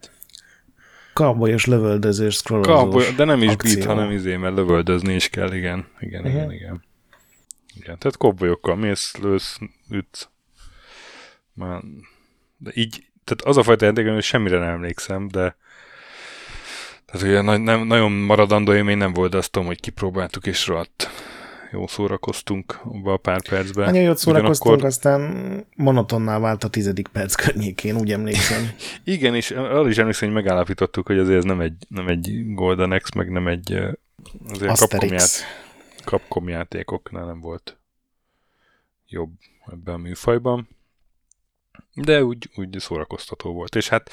[1.12, 3.74] Cowboyos lövöldözős, scrollozós Cowboy, De nem is akció.
[3.74, 5.86] beat, hanem izé, mert lövöldözni is kell, igen.
[6.00, 6.36] Igen, uh-huh.
[6.36, 6.82] igen, igen.
[7.88, 9.58] Igen, tehát kobbolyokkal mész, lősz,
[9.90, 10.28] ütsz.
[11.52, 11.82] Már,
[12.56, 15.56] de így, tehát az a fajta játék, hogy semmire nem emlékszem, de
[17.06, 21.08] tehát ugye nem, nagyon maradandó élmény nem volt, azt tudom, hogy kipróbáltuk és rohadt
[21.72, 23.84] jó szórakoztunk abban a pár percben.
[23.84, 24.88] Nagyon jót szórakoztunk, Ugyanakkor...
[24.88, 28.70] aztán monotonná vált a tizedik perc környékén, úgy emlékszem.
[29.04, 32.98] Igen, és arra is emlékszem, hogy megállapítottuk, hogy azért ez nem egy, nem egy Golden
[32.98, 33.72] X, meg nem egy
[34.48, 35.44] azért Capcom, ját,
[36.04, 37.77] Capcom játékoknál nem volt
[39.08, 39.30] jobb
[39.66, 40.68] ebben a műfajban.
[41.94, 43.76] De úgy, úgy szórakoztató volt.
[43.76, 44.10] És hát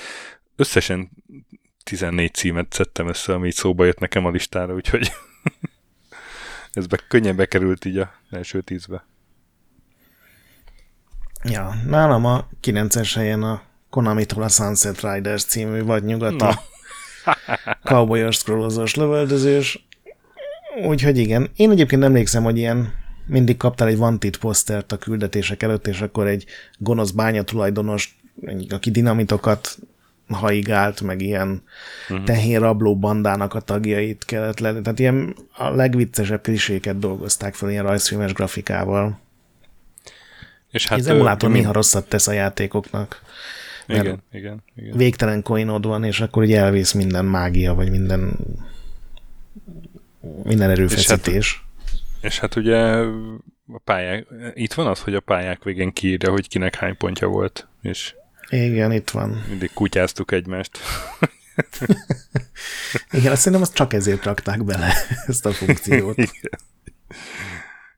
[0.55, 1.10] összesen
[1.84, 5.12] 14 címet szedtem össze, ami így szóba jött nekem a listára, úgyhogy
[6.73, 9.05] ez be, könnyen bekerült így a első tízbe.
[11.43, 16.45] Ja, nálam a 9-es helyen a Konami-tól a Sunset Riders című vagy nyugati
[17.84, 19.88] cowboyos scrollozós lövöldözős.
[20.86, 21.51] Úgyhogy igen.
[21.55, 22.93] Én egyébként emlékszem, hogy ilyen
[23.25, 26.45] mindig kaptál egy vantit posztert a küldetések előtt, és akkor egy
[26.77, 28.17] gonosz bánya tulajdonos,
[28.69, 29.77] aki dinamitokat
[30.27, 31.61] haigált, meg ilyen
[32.09, 32.25] uh-huh.
[32.25, 34.81] tehénrabló bandának a tagjait kellett lenni.
[34.81, 39.19] Tehát ilyen a legviccesebb kliséket dolgozták fel ilyen rajzfilmes grafikával.
[40.71, 43.21] És hát az emulátor néha rosszat tesz a játékoknak.
[43.88, 44.97] Igen, igen, igen.
[44.97, 48.38] Végtelen coinod van, és akkor ugye elvész minden mágia, vagy minden
[50.43, 51.35] minden erőfeszítés.
[51.35, 51.64] És hát,
[52.25, 52.77] és hát ugye
[53.67, 57.67] a pályák, itt van az, hogy a pályák végén kiírja, hogy kinek hány pontja volt,
[57.81, 58.15] és
[58.49, 59.43] igen, itt van.
[59.49, 60.77] Mindig kutyáztuk egymást.
[63.11, 64.93] Igen, azt szerintem azt csak ezért rakták bele,
[65.27, 66.17] ezt a funkciót.
[66.17, 66.59] Igen.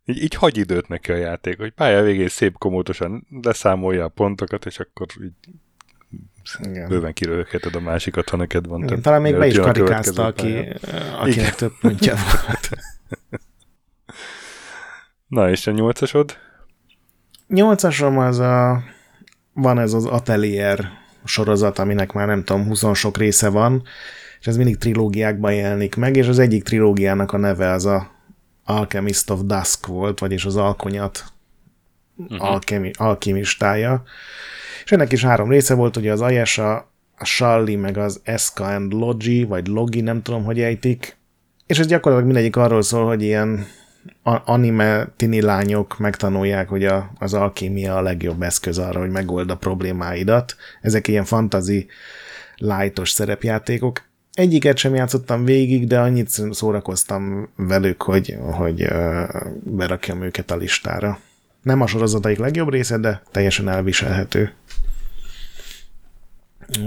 [0.05, 4.65] Így, így hagy időt neki a játék, hogy pálya végén szép komótosan leszámolja a pontokat,
[4.65, 5.53] és akkor így
[6.63, 6.87] Igen.
[6.87, 9.01] bőven kirölheted a másikat, ha neked van több.
[9.01, 10.57] Talán még be is karikázta, aki,
[11.19, 11.53] akinek Igen.
[11.55, 12.69] több pontja volt.
[15.27, 16.37] Na, és a nyolcasod?
[17.47, 18.83] Nyolcasom az a
[19.53, 20.89] van ez az Atelier
[21.23, 23.83] sorozat, aminek már nem tudom, 20 sok része van,
[24.39, 28.11] és ez mindig trilógiákban jelenik meg, és az egyik trilógiának a neve az a
[28.65, 31.23] Alchemist of Dusk volt, vagyis az alkonyat
[32.17, 32.49] uh-huh.
[32.49, 34.03] alkemi, alkimistája.
[34.83, 38.93] És ennek is három része volt, ugye az Ayesha, a Shalli, meg az Eska and
[38.93, 41.17] Logi, vagy Logi, nem tudom, hogy ejtik.
[41.65, 43.65] És ez gyakorlatilag mindegyik arról szól, hogy ilyen
[44.23, 49.57] anime tini lányok megtanulják, hogy a, az alkémia a legjobb eszköz arra, hogy megold a
[49.57, 50.55] problémáidat.
[50.81, 51.87] Ezek ilyen fantazi
[52.55, 54.05] lightos szerepjátékok.
[54.33, 58.87] Egyiket sem játszottam végig, de annyit szórakoztam velük, hogy, hogy
[59.63, 61.19] berakjam őket a listára.
[61.61, 64.53] Nem a sorozataik legjobb része, de teljesen elviselhető.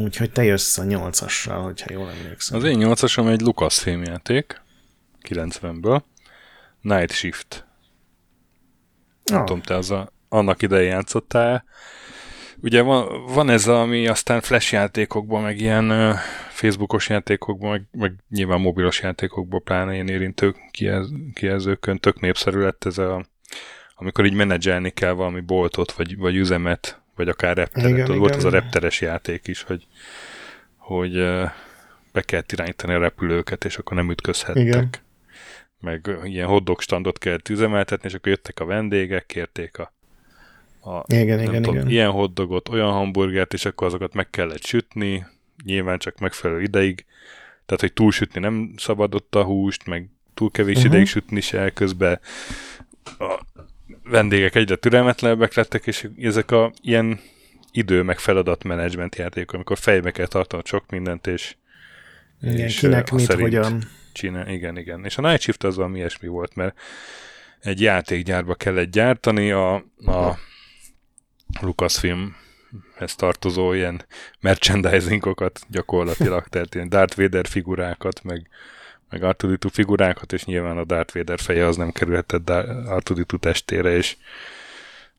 [0.02, 2.58] Úgyhogy te jössz a nyolcassal, hogyha jól emlékszem.
[2.58, 4.60] Az én nyolcasom egy Lucasfilm játék,
[5.28, 6.02] 90-ből.
[6.80, 7.66] Night Shift.
[9.24, 9.44] Nem oh.
[9.44, 11.64] tudom, te az a, annak idején játszottál
[12.62, 16.14] Ugye van, van ez, ami aztán flash játékokban, meg ilyen uh,
[16.48, 22.84] Facebookos játékokban, meg, meg nyilván mobilos játékokban, pláne ilyen érintő kijelz, kijelzőkön tök népszerű lett
[22.84, 23.24] ez a,
[23.94, 27.90] amikor így menedzselni kell valami boltot, vagy, vagy üzemet, vagy akár repteret.
[27.90, 28.38] Igen, volt igen.
[28.38, 29.86] az a repteres játék is, hogy,
[30.76, 31.12] hogy
[32.12, 34.62] be kell irányítani a repülőket, és akkor nem ütközhettek.
[34.62, 34.90] Igen
[35.80, 39.92] meg ilyen hotdog standot kellett üzemeltetni, és akkor jöttek a vendégek, kérték a,
[40.90, 41.90] a igen, igen, tudom, igen.
[41.90, 45.26] ilyen hotdogot, olyan hamburgert, és akkor azokat meg kellett sütni,
[45.64, 47.04] nyilván csak megfelelő ideig,
[47.66, 50.92] tehát, hogy túlsütni nem szabadott a húst, meg túl kevés uh-huh.
[50.92, 52.20] ideig sütni se, közben
[53.18, 53.40] a
[54.04, 57.20] vendégek egyre türelmetlenebbek lettek, és ezek a ilyen
[57.72, 61.56] idő meg feladat menedzsment játékok, amikor fejbe kell tartani sok mindent, és,
[62.42, 64.48] igen, és kinek mit, szerint, hogyan csinál.
[64.48, 65.04] Igen, igen.
[65.04, 66.78] És a Night Shift az valami ilyesmi volt, mert
[67.60, 69.74] egy játékgyárba kellett gyártani, a,
[70.06, 70.38] a
[71.60, 74.04] Lucasfilmhez tartozó ilyen
[74.40, 78.48] merchandisingokat gyakorlatilag, tehát ilyen Darth Vader figurákat, meg,
[79.10, 82.50] meg Artuditu figurákat, és nyilván a Darth Vader feje az nem kerülhetett
[82.86, 84.16] Artuditu testére, és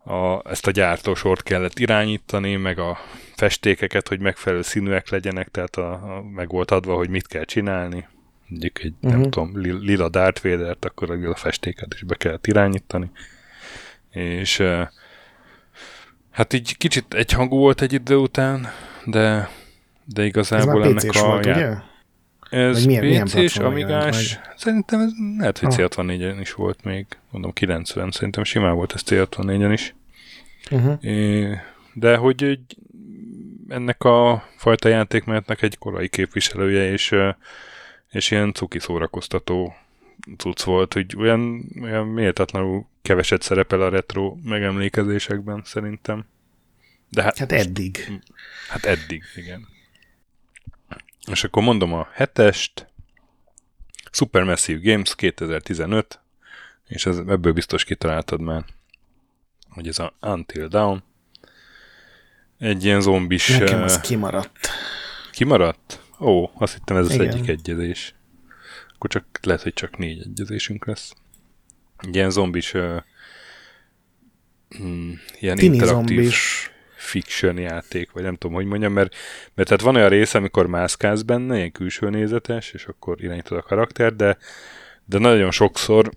[0.04, 2.98] a, ezt a gyártósort kellett irányítani, meg a
[3.36, 8.08] festékeket, hogy megfelelő színűek legyenek, tehát a, a, meg volt adva, hogy mit kell csinálni.
[8.52, 9.12] Mondjuk egy, uh-huh.
[9.12, 9.30] nem mhm.
[9.30, 13.12] tudom, lila Darth Vader-t, akkor a lila festéket is be kellett irányítani.
[14.10, 14.64] És
[16.32, 18.68] hát így kicsit egyhangú volt egy idő után,
[19.06, 19.50] de,
[20.06, 21.28] de igazából ez ennek a...
[21.28, 21.76] Volt, ugye?
[22.50, 28.12] Ez milyen, PC és Amigás, szerintem ez lehet, hogy C64-en is volt még, mondom 90,
[28.12, 29.96] szerintem simán volt ez C64-en is.
[30.72, 31.04] Uh-huh.
[31.04, 31.58] É,
[31.94, 32.60] de hogy
[33.68, 37.16] ennek a fajta játékmenetnek egy korai képviselője, és,
[38.12, 39.76] és ilyen cuki szórakoztató
[40.38, 46.26] cucc volt, hogy olyan, olyan méltatlanul keveset szerepel a retro megemlékezésekben szerintem.
[47.10, 48.22] De hát, hát eddig.
[48.70, 49.68] Hát eddig, igen.
[51.32, 52.88] És akkor mondom a hetest,
[54.12, 56.20] Supermassive Games 2015,
[56.88, 58.66] és ez, ebből biztos kitaláltad már,
[59.70, 61.04] hogy ez a Until Dawn.
[62.58, 63.48] Egy ilyen zombis...
[63.48, 64.70] Nekem az kimaradt.
[65.32, 66.02] Kimaradt?
[66.22, 67.28] Ó, azt hittem ez az Igen.
[67.28, 68.16] egyik egyezés.
[68.94, 71.14] Akkor csak lehet, hogy csak négy egyezésünk lesz.
[72.12, 73.02] Ilyen zombis uh,
[74.70, 76.18] hmm, ilyen Tini interaktív...
[76.18, 79.16] zombis fiction játék, vagy nem tudom, hogy mondjam, mert,
[79.54, 83.62] mert tehát van olyan része, amikor mászkálsz benne, ilyen külső nézetes, és akkor irányítod a
[83.62, 84.38] karakter, de,
[85.06, 86.12] de nagyon sokszor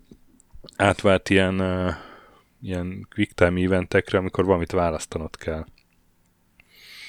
[0.77, 1.95] átvált ilyen, uh,
[2.63, 5.65] ilyen quick time eventekre, amikor valamit választanod kell.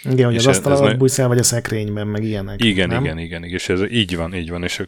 [0.10, 2.64] Igen, hogy az asztal alatt bújsz el, vagy a szekrényben, meg ilyenek.
[2.64, 3.04] Igen, nem?
[3.04, 4.84] igen, igen, igen, és ez így van, így van, és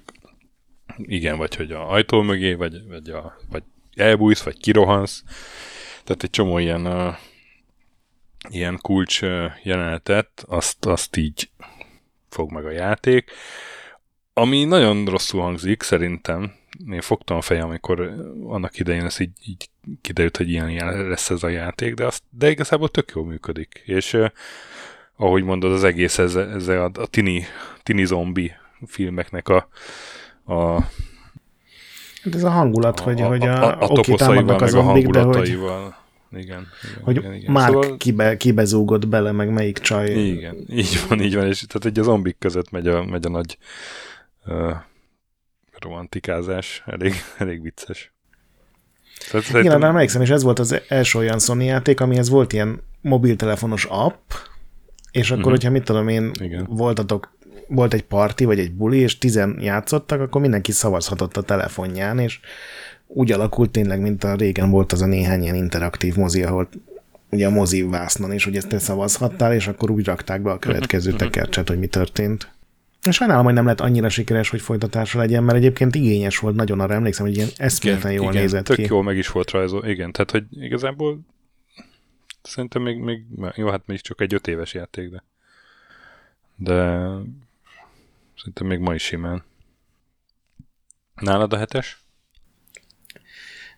[0.97, 3.63] igen, vagy hogy a ajtó mögé, vagy, vagy, a, vagy
[3.95, 5.23] elbújsz, vagy kirohansz.
[6.03, 7.15] Tehát egy csomó ilyen uh,
[8.49, 9.21] ilyen kulcs
[9.63, 11.49] jelenetet, azt, azt így
[12.29, 13.31] fog meg a játék.
[14.33, 16.55] Ami nagyon rosszul hangzik, szerintem.
[16.91, 17.99] Én fogtam a fejem, amikor
[18.43, 19.69] annak idején ez így, így
[20.01, 23.81] kiderült, hogy ilyen, ilyen lesz ez a játék, de, azt, de igazából tök jól működik.
[23.85, 24.29] És uh,
[25.17, 27.43] ahogy mondod, az egész ez, ez a, a tini,
[27.83, 28.51] tini zombi
[28.85, 29.67] filmeknek a,
[30.45, 30.81] a
[32.23, 34.81] hát ez a hangulat, a, hogy, a, hogy a, a, a, a toposzaival, meg a
[34.81, 35.81] hangulataival.
[35.81, 36.45] Hogy igen.
[36.53, 36.67] igen
[37.01, 37.51] hogy igen, igen.
[37.51, 37.97] már szóval...
[37.97, 40.09] kibe, kibezúgott bele, meg melyik csaj.
[40.09, 43.29] Igen, így van, így van, és tehát egy a zombik között megy a, megy a
[43.29, 43.57] nagy
[44.45, 44.75] uh,
[45.79, 48.11] romantikázás, elég, elég vicces.
[49.17, 49.79] Tehát Igen, szerintem...
[49.79, 54.31] de emlékszem, és ez volt az első olyan Sony játék, amihez volt ilyen mobiltelefonos app,
[55.17, 55.51] és akkor, uh-huh.
[55.51, 56.65] hogyha mit tudom én, Igen.
[56.69, 57.35] voltatok,
[57.67, 62.39] volt egy parti, vagy egy buli, és tizen játszottak, akkor mindenki szavazhatott a telefonján, és
[63.07, 66.69] úgy alakult tényleg, mint a régen volt az a néhány ilyen interaktív mozi, ahol
[67.31, 70.59] ugye a mozi vásznon is, hogy ezt te szavazhattál, és akkor úgy rakták be a
[70.59, 72.55] következő tekercset, hogy mi történt.
[73.07, 76.79] És sajnálom, hogy nem lett annyira sikeres, hogy folytatása legyen, mert egyébként igényes volt nagyon
[76.79, 78.85] arra, emlékszem, hogy ilyen eszméletlen jól igen, nézett tök ki.
[78.89, 81.19] jól meg is volt rajzol, igen, tehát hogy igazából
[82.47, 85.23] szerintem még, még jó, hát még csak egy öt éves játék, de
[86.57, 86.73] de
[88.37, 89.43] szerintem még ma is simán.
[91.15, 92.01] Nálad a hetes?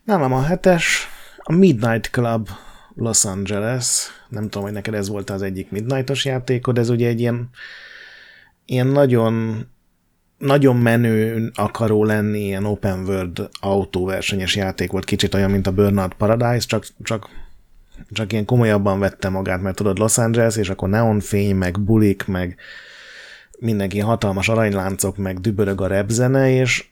[0.04, 2.50] Nálam a hetes, a Midnight Club
[2.96, 4.08] Los Angeles.
[4.30, 7.50] Nem tudom, hogy neked ez volt az egyik Midnightos játékod, ez ugye egy ilyen,
[8.66, 9.66] ilyen nagyon
[10.38, 16.14] nagyon menő akaró lenni, ilyen open world autóversenyes játék volt, kicsit olyan, mint a Burnout
[16.14, 17.30] Paradise, csak, csak,
[18.12, 22.56] csak ilyen komolyabban vette magát, mert tudod, Los Angeles, és akkor neonfény, meg bulik, meg
[23.60, 26.88] mindenki hatalmas aranyláncok, meg dübörög a repzene, és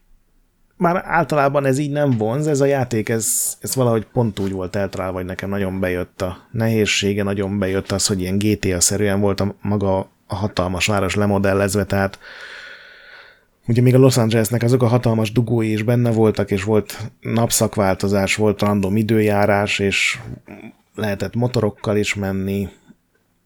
[0.77, 4.75] már általában ez így nem vonz, ez a játék, ez, ez valahogy pont úgy volt
[4.75, 9.55] eltalálva, vagy nekem nagyon bejött a nehézsége, nagyon bejött az, hogy ilyen GTA-szerűen volt a
[9.61, 12.19] maga a hatalmas város lemodellezve, tehát
[13.67, 18.35] ugye még a Los Angelesnek azok a hatalmas dugói is benne voltak, és volt napszakváltozás,
[18.35, 20.19] volt random időjárás, és
[20.97, 22.69] lehetett motorokkal is menni,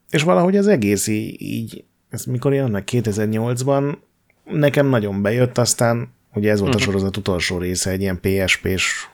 [0.09, 3.97] és valahogy az egész így, ez mikor jönnek 2008-ban,
[4.43, 6.85] nekem nagyon bejött, aztán Ugye ez volt a mhm.
[6.85, 9.07] sorozat utolsó része, egy ilyen PSP-s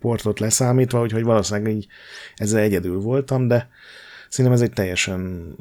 [0.00, 1.86] portot leszámítva, úgyhogy valószínűleg így
[2.36, 3.68] ezzel egyedül voltam, de
[4.28, 5.54] szerintem ez egy teljesen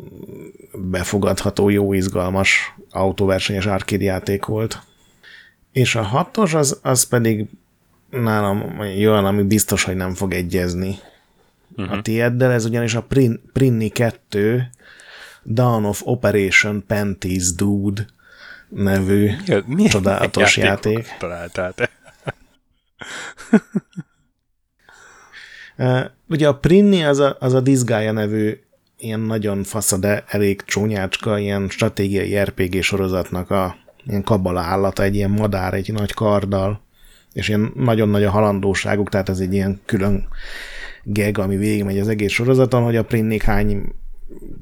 [0.74, 4.80] befogadható, jó, izgalmas autóversenyes arcade játék volt.
[5.72, 7.45] És a hatos az, az pedig
[8.09, 10.95] nálam olyan, ami biztos, hogy nem fog egyezni
[11.78, 11.97] uh-huh.
[11.97, 14.69] a tieddel, ez ugyanis a Prin, Prinny 2
[15.43, 18.05] Dawn of Operation Panties Dude
[18.69, 21.15] nevű ja, milyen csodálatos játék.
[21.19, 21.89] Találtál te?
[26.30, 28.59] ugye a Prinni az a, az a Disgaea nevű
[28.97, 35.15] ilyen nagyon fasza, de elég csúnyácska, ilyen stratégiai RPG sorozatnak a ilyen kabala állata, egy
[35.15, 36.82] ilyen madár, egy nagy karddal,
[37.34, 40.28] és ilyen nagyon nagy a halandóságuk, tehát ez egy ilyen külön
[41.10, 43.95] geg, ami végigmegy az egész sorozaton, hogy a Prinnik hány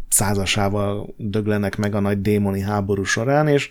[0.10, 3.70] százasával döglenek meg a nagy démoni háború során, és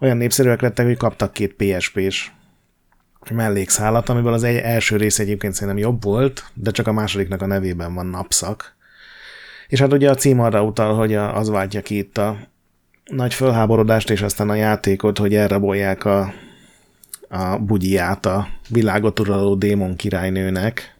[0.00, 2.30] olyan népszerűek lettek, hogy kaptak két PSP-s
[3.30, 7.46] mellékszállat, amiből az egy első rész egyébként szerintem jobb volt, de csak a másodiknak a
[7.46, 8.76] nevében van napszak.
[9.68, 12.36] És hát ugye a cím arra utal, hogy az váltja ki itt a
[13.04, 16.32] nagy fölháborodást, és aztán a játékot, hogy elrabolják a,
[17.28, 20.95] a bugyját a világot uraló démon királynőnek,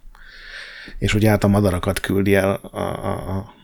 [0.98, 3.54] és hogy hát a madarakat küldi el a, a, a,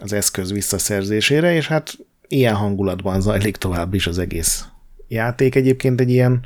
[0.00, 4.64] az eszköz visszaszerzésére, és hát ilyen hangulatban zajlik tovább is az egész
[5.08, 5.54] játék.
[5.54, 6.44] Egyébként egy ilyen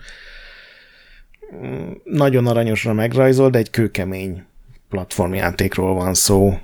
[1.64, 4.44] mm, nagyon aranyosra megrajzol, de egy kőkemény
[4.88, 6.58] platformjátékról van szó.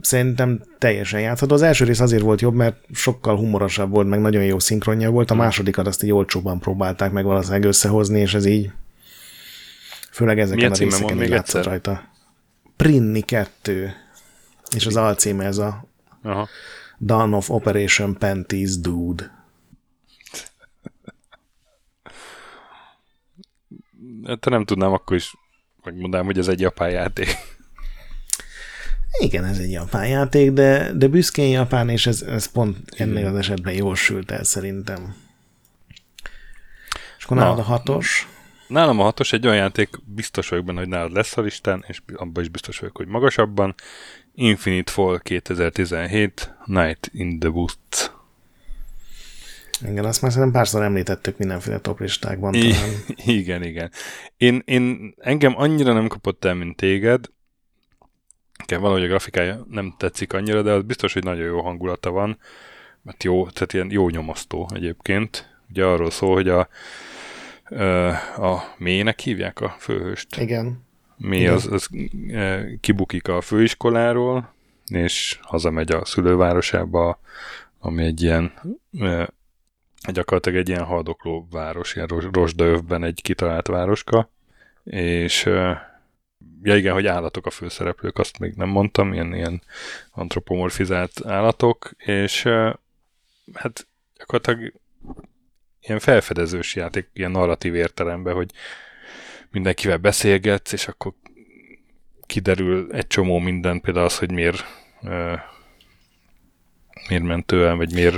[0.00, 1.54] Szerintem teljesen játszható.
[1.54, 5.30] Az első rész azért volt jobb, mert sokkal humorosabb volt, meg nagyon jó szinkronja volt.
[5.30, 8.70] A másodikat azt így olcsóban próbálták meg valószínűleg összehozni, és ez így
[10.10, 12.09] főleg ezeken Milyen a részeken így látszott rajta.
[12.80, 13.94] Prinni 2.
[14.76, 15.84] És az alcíme ez a
[16.22, 16.48] Aha.
[17.00, 19.44] Dawn of Operation Panties Dude.
[24.26, 25.34] Hát nem tudnám, akkor is
[25.84, 27.28] megmondanám, hogy ez egy japán játék.
[29.18, 33.36] Igen, ez egy japán játék, de, de büszkén japán, és ez, ez pont ennél az
[33.36, 35.14] esetben jól sült el szerintem.
[37.18, 38.28] És akkor nálad a hatos?
[38.70, 42.00] Nálam a hatos egy olyan játék, biztos vagyok benne, hogy nálad lesz a listán, és
[42.14, 43.74] abban is biztos vagyok, hogy magasabban.
[44.34, 48.10] Infinite Fall 2017, Night in the Woods.
[49.88, 52.54] Igen, azt már szerintem párszor említettük mindenféle toplistákban.
[52.54, 52.74] I-
[53.38, 53.90] igen, igen.
[54.36, 57.26] Én, én, engem annyira nem kapott el, mint téged,
[58.58, 62.38] nekem valahogy a grafikája nem tetszik annyira, de az biztos, hogy nagyon jó hangulata van,
[63.02, 65.58] mert jó, tehát ilyen jó nyomasztó egyébként.
[65.70, 66.68] Ugye arról szól, hogy a,
[68.36, 70.36] a mélynek hívják a főhőst.
[70.36, 70.84] Igen.
[71.16, 71.88] Mi az, az
[72.80, 74.54] kibukik a főiskoláról,
[74.86, 77.20] és hazamegy a szülővárosába,
[77.78, 78.52] ami egy ilyen
[80.12, 84.30] gyakorlatilag egy ilyen haldokló város, ilyen Rosdaövben egy kitalált városka,
[84.84, 85.44] és
[86.62, 89.62] ja igen, hogy állatok a főszereplők, azt még nem mondtam, ilyen, ilyen
[90.10, 92.42] antropomorfizált állatok, és
[93.52, 93.86] hát
[94.18, 94.72] gyakorlatilag
[95.82, 98.50] ilyen felfedezős játék, ilyen narratív értelemben, hogy
[99.50, 101.12] mindenkivel beszélgetsz, és akkor
[102.26, 104.64] kiderül egy csomó minden, például az, hogy miért
[107.08, 108.16] miért ment ő el, vagy miért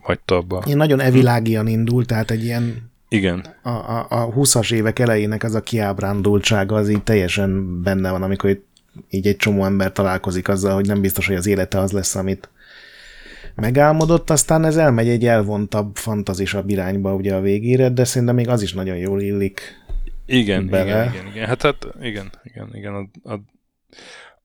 [0.00, 0.62] hagyta abba.
[0.66, 3.46] Én nagyon evilágian indult, tehát egy ilyen igen.
[3.62, 8.60] A, a, a 20-as évek elejének az a kiábrándultsága az így teljesen benne van, amikor
[9.10, 12.48] így egy csomó ember találkozik azzal, hogy nem biztos, hogy az élete az lesz, amit
[13.56, 18.62] megálmodott, aztán ez elmegy egy elvontabb, fantazisabb irányba ugye a végére, de szerintem még az
[18.62, 19.84] is nagyon jól illik
[20.26, 20.84] igen, bele.
[20.84, 21.46] igen, igen, igen.
[21.46, 22.94] Hát, hát igen, igen, igen.
[22.94, 23.40] A, a,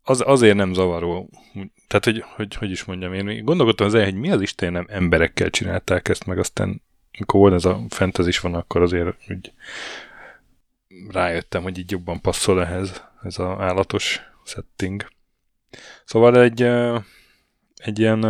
[0.03, 1.29] az, azért nem zavaró.
[1.87, 4.85] Tehát, hogy, hogy, hogy is mondjam, én gondolkodtam az el, hogy mi az Isten nem
[4.89, 6.81] emberekkel csinálták ezt, meg aztán
[7.17, 9.53] amikor volt ez a fantasy van, akkor azért úgy
[11.09, 15.07] rájöttem, hogy így jobban passzol ehhez ez az állatos setting.
[16.05, 16.69] Szóval egy,
[17.83, 18.25] egy ilyen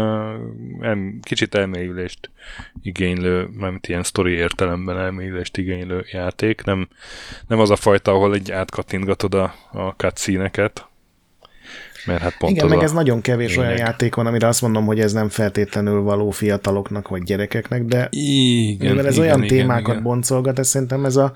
[1.22, 2.30] kicsit elmélyülést
[2.82, 6.64] igénylő, nem ilyen sztori értelemben elmélyülést igénylő játék.
[6.64, 6.88] Nem,
[7.48, 10.86] nem az a fajta, ahol egy átkattintgatod a, a cutscene-eket,
[12.06, 13.66] mert hát pont Igen, meg ez nagyon kevés lényeg.
[13.66, 18.08] olyan játék van, amire azt mondom, hogy ez nem feltétlenül való fiataloknak vagy gyerekeknek, de
[18.10, 20.04] igen, mivel ez igen, olyan igen, témákat igen.
[20.04, 21.34] boncolgat, ez szerintem ez a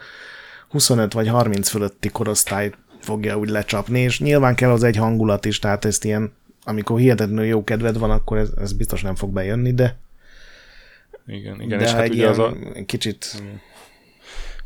[0.69, 5.59] 25 vagy 30 fölötti korosztály fogja úgy lecsapni, és nyilván kell az egy hangulat is,
[5.59, 6.33] tehát ezt ilyen,
[6.65, 9.97] amikor hihetetlenül jó kedved van, akkor ez, ez biztos nem fog bejönni, de
[11.27, 11.77] igen, igen.
[11.77, 12.55] de és hát ugye az a...
[12.85, 13.41] kicsit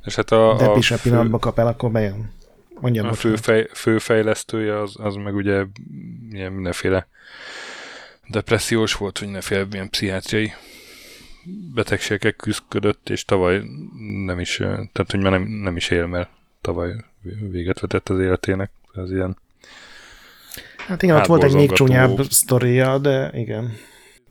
[0.04, 2.32] És hát a, a depisebb fő, pillanatba kap el, akkor bejön.
[2.80, 3.22] Mondjam a most.
[3.22, 5.66] főfej, főfejlesztője az, az meg ugye
[6.32, 7.08] ilyen mindenféle
[8.28, 10.52] depressziós volt, vagy mindenféle ilyen pszichiátriai
[11.74, 13.64] betegségekkel küzdködött, és tavaly
[14.26, 16.30] nem is, tehát hogy már nem, nem is él, mert
[16.62, 16.96] tavaly
[17.50, 18.72] véget vetett az életének.
[18.96, 19.38] Ez ilyen
[20.90, 23.74] Hát igen, ott volt egy még csúnyább sztoria, de igen.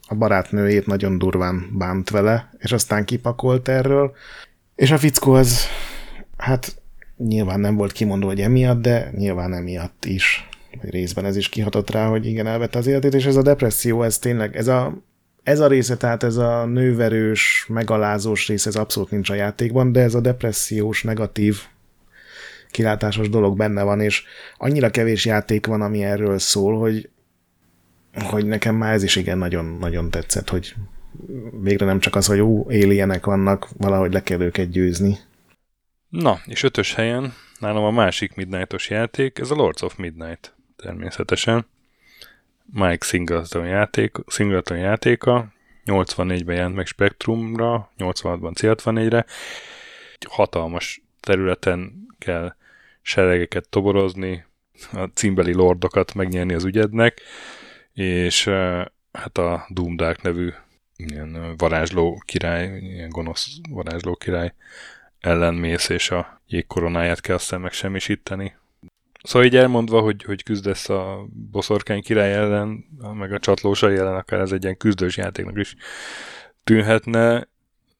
[0.09, 4.13] A barátnőjét nagyon durván bánt vele, és aztán kipakolt erről.
[4.75, 5.67] És a fickó az,
[6.37, 6.83] hát
[7.17, 10.49] nyilván nem volt kimondó, hogy emiatt, de nyilván emiatt is.
[10.83, 14.03] Vagy részben ez is kihatott rá, hogy igen, elvette az életét, és ez a depresszió,
[14.03, 15.03] ez tényleg, ez a,
[15.43, 20.01] ez a része, tehát ez a nőverős, megalázós rész, ez abszolút nincs a játékban, de
[20.01, 21.63] ez a depressziós, negatív
[22.79, 24.25] kilátásos dolog benne van, és
[24.57, 27.09] annyira kevés játék van, ami erről szól, hogy,
[28.15, 30.75] hogy nekem már ez is igen nagyon-nagyon tetszett, hogy
[31.61, 35.19] végre nem csak az, hogy ú, éljenek vannak, valahogy le kell őket győzni.
[36.09, 41.67] Na, és ötös helyen nálam a másik Midnightos játék, ez a Lords of Midnight természetesen.
[42.73, 45.53] Mike Singleton, játék, Singleton játéka,
[45.87, 49.25] 84-ben jelent meg Spectrumra, 86-ban C64-re.
[50.29, 52.55] Hatalmas területen kell
[53.09, 54.45] seregeket toborozni,
[54.93, 57.21] a címbeli lordokat megnyerni az ügyednek,
[57.93, 58.45] és
[59.13, 60.53] hát a Doom Dark nevű
[60.97, 64.55] ilyen varázsló király, ilyen gonosz varázsló király
[65.21, 68.57] ellen mész, és a jégkoronáját kell aztán megsemmisíteni.
[69.23, 72.85] Szóval így elmondva, hogy, hogy küzdesz a boszorkány király ellen,
[73.15, 75.75] meg a csatlósai ellen, akár ez egy ilyen küzdős játéknak is
[76.65, 77.49] tűnhetne,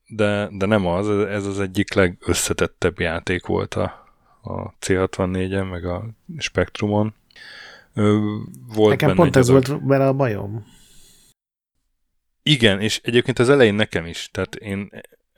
[0.07, 3.98] de, de nem az, ez az egyik legösszetettebb játék volt a,
[4.41, 7.13] a C64-en, meg a Spectrumon.
[8.73, 9.67] Volt Nekem pont ez adag...
[9.67, 10.65] volt vele a bajom.
[12.43, 14.29] Igen, és egyébként az elején nekem is.
[14.31, 14.89] Tehát én,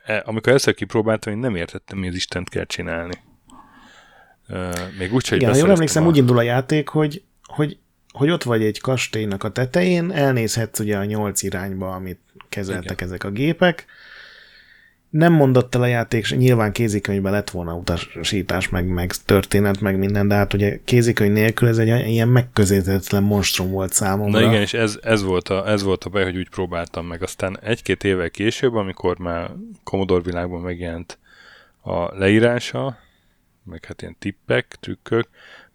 [0.05, 3.13] e, amikor először kipróbáltam, én nem értettem, mi az Istent kell csinálni.
[4.97, 6.07] Még úgy, hogy Igen, jól emlékszem, a...
[6.07, 7.77] úgy indul a játék, hogy, hogy,
[8.11, 13.07] hogy ott vagy egy kastélynak a tetején, elnézhetsz ugye a nyolc irányba, amit kezeltek Igen.
[13.07, 13.85] ezek a gépek,
[15.11, 20.27] nem mondott el a játék, nyilván kézikönyvben lett volna utasítás, meg, meg történet, meg minden,
[20.27, 24.39] de hát ugye kézikönyv nélkül ez egy ilyen megközelítetlen monstrum volt számomra.
[24.39, 27.23] Na igen, és ez, ez, volt a, ez volt a baj, hogy úgy próbáltam meg.
[27.23, 29.51] Aztán egy-két évvel később, amikor már
[29.83, 31.17] Commodore világban megjelent
[31.81, 32.97] a leírása,
[33.63, 35.27] meg hát ilyen tippek, trükkök,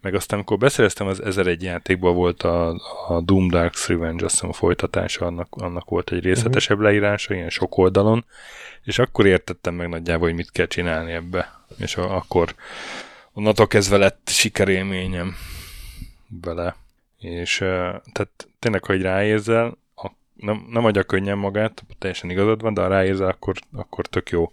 [0.07, 2.69] meg aztán amikor beszereztem, az 1001 játékban volt a,
[3.07, 7.49] a Doom Dark's Revenge, azt hiszem a folytatása, annak, annak volt egy részletesebb leírása, ilyen
[7.49, 8.25] sok oldalon,
[8.83, 11.61] és akkor értettem meg nagyjából, hogy mit kell csinálni ebbe.
[11.77, 12.55] És a, akkor
[13.33, 15.35] onnantól kezdve lett sikerélményem
[16.41, 16.75] vele.
[17.19, 17.57] És
[18.11, 22.87] tehát tényleg, hogy ráérzel, a, nem, nem adja könnyen magát, teljesen igazad van, de ha
[22.87, 24.51] ráérzel, akkor, akkor tök jó.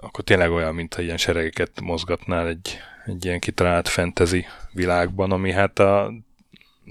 [0.00, 5.78] Akkor tényleg olyan, mintha ilyen seregeket mozgatnál egy, egy ilyen kitalált fantasy világban, ami hát
[5.78, 6.12] a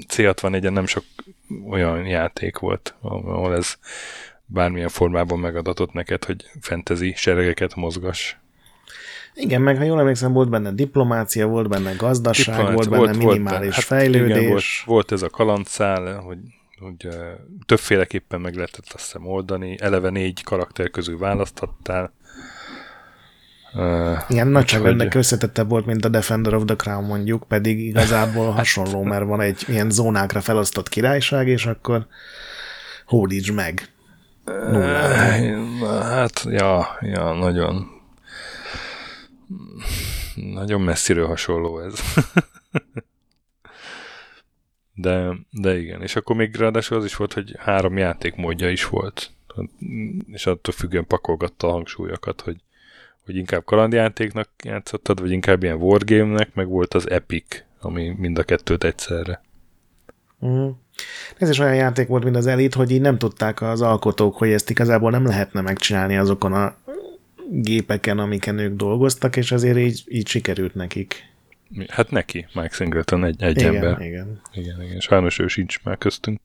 [0.07, 1.03] C64-en nem sok
[1.69, 3.77] olyan játék volt, ahol ez
[4.45, 8.35] bármilyen formában megadatott neked, hogy fantasy seregeket mozgass.
[9.33, 13.37] Igen, meg ha jól emlékszem, volt benne diplomácia, volt benne gazdaság, Diplomácia, volt benne volt,
[13.37, 14.37] minimális hát fejlődés.
[14.37, 16.37] Igen, volt, volt ez a kalandszál, hogy,
[16.79, 17.07] hogy
[17.65, 22.13] többféleképpen meg lehetett azt hiszem oldani, eleve négy karakter közül választhattál.
[24.29, 29.25] Igen, nagyságrendileg összetettebb volt, mint a Defender of the Crown mondjuk, pedig igazából hasonló, mert
[29.25, 32.07] van egy ilyen zónákra felosztott királyság, és akkor
[33.05, 33.89] hódíts meg.
[34.45, 36.01] Nulla.
[36.01, 37.99] Hát, ja, ja, nagyon
[40.35, 41.99] nagyon messziről hasonló ez.
[44.93, 49.31] de, de igen, és akkor még ráadásul az is volt, hogy három játékmódja is volt.
[50.31, 52.61] És attól függően pakolgatta a hangsúlyokat, hogy,
[53.25, 58.43] hogy inkább kalandjátéknak játszottad, vagy inkább ilyen wargame-nek, meg volt az Epic, ami mind a
[58.43, 59.41] kettőt egyszerre.
[60.45, 60.69] Mm.
[61.37, 64.49] Ez is olyan játék volt, mint az Elite, hogy így nem tudták az alkotók, hogy
[64.51, 66.75] ezt igazából nem lehetne megcsinálni azokon a
[67.49, 71.29] gépeken, amiken ők dolgoztak, és azért így, így sikerült nekik.
[71.87, 74.01] Hát neki, Mike Singleton egy, egy igen, ember.
[74.01, 74.41] Igen.
[74.53, 74.99] igen, igen.
[74.99, 76.39] Sajnos ő sincs már köztünk.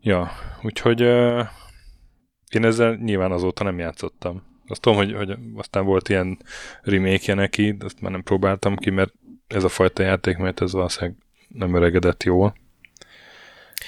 [0.00, 0.30] Ja,
[0.62, 1.46] úgyhogy uh,
[2.48, 4.42] én ezzel nyilván azóta nem játszottam.
[4.68, 6.38] Azt tudom, hogy, hogy aztán volt ilyen
[6.82, 9.12] remake neki, de azt már nem próbáltam ki, mert
[9.46, 11.16] ez a fajta játék, mert ez valószínűleg
[11.48, 12.54] nem öregedett jól.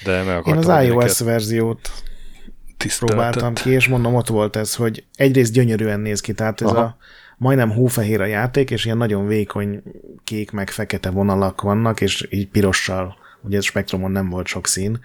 [0.03, 1.91] De meg Én az iOS verziót
[2.99, 6.81] próbáltam ki, és mondom, ott volt ez, hogy egyrészt gyönyörűen néz ki, tehát ez Aha.
[6.81, 6.97] a
[7.37, 9.83] majdnem hófehér a játék, és ilyen nagyon vékony
[10.23, 14.99] kék meg fekete vonalak vannak, és így pirossal, ugye ez spektrumon nem volt sok szín.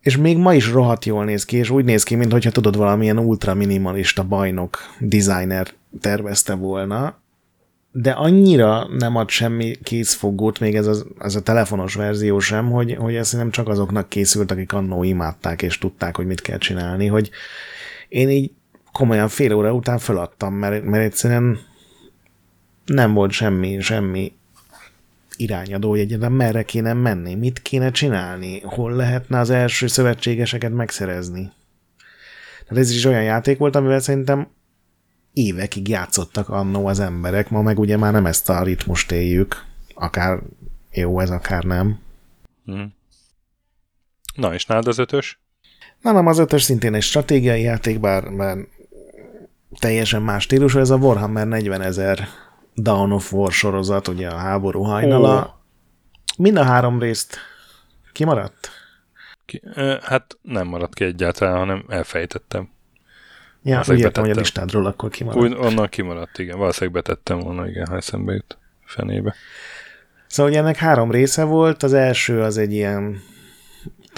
[0.00, 3.18] És még ma is rohadt jól néz ki, és úgy néz ki, mintha tudod valamilyen
[3.18, 5.68] ultra minimalista bajnok designer
[6.00, 7.18] tervezte volna,
[7.92, 12.94] de annyira nem ad semmi készfogót, még ez a, ez a telefonos verzió sem, hogy,
[12.94, 17.06] hogy ez nem csak azoknak készült, akik annó imádták és tudták, hogy mit kell csinálni,
[17.06, 17.30] hogy
[18.08, 18.50] én így
[18.92, 21.58] komolyan fél óra után feladtam, mert, mert egyszerűen
[22.84, 24.32] nem volt semmi, semmi
[25.38, 31.52] irányadó, hogy egyáltalán merre kéne menni, mit kéne csinálni, hol lehetne az első szövetségeseket megszerezni.
[32.68, 34.48] Tehát ez is olyan játék volt, amivel szerintem
[35.32, 39.64] évekig játszottak annó az emberek, ma meg ugye már nem ezt a ritmust éljük,
[39.94, 40.38] akár
[40.92, 41.98] jó ez, akár nem.
[42.64, 42.94] Hmm.
[44.34, 45.40] Na, és nálad az ötös?
[46.00, 48.56] Na, nem, az ötös szintén egy stratégiai játék, bár, bár
[49.78, 52.28] teljesen más stílusú, ez a Warhammer 40 ezer
[52.78, 55.38] Dawn of War sorozat, ugye a háború hajnala.
[55.38, 55.46] Oh.
[56.38, 57.38] Mind a három részt
[58.12, 58.70] kimaradt?
[59.44, 59.62] Ki,
[60.02, 62.68] hát nem maradt ki egyáltalán, hanem elfejtettem.
[63.62, 65.42] Ja, úgy értem, hogy a listádról akkor kimaradt.
[65.42, 66.58] Úgy, onnan kimaradt, igen.
[66.58, 69.34] Valószínűleg betettem volna, igen, ha eszembe jut fenébe.
[70.26, 73.22] Szóval ugye ennek három része volt, az első az egy ilyen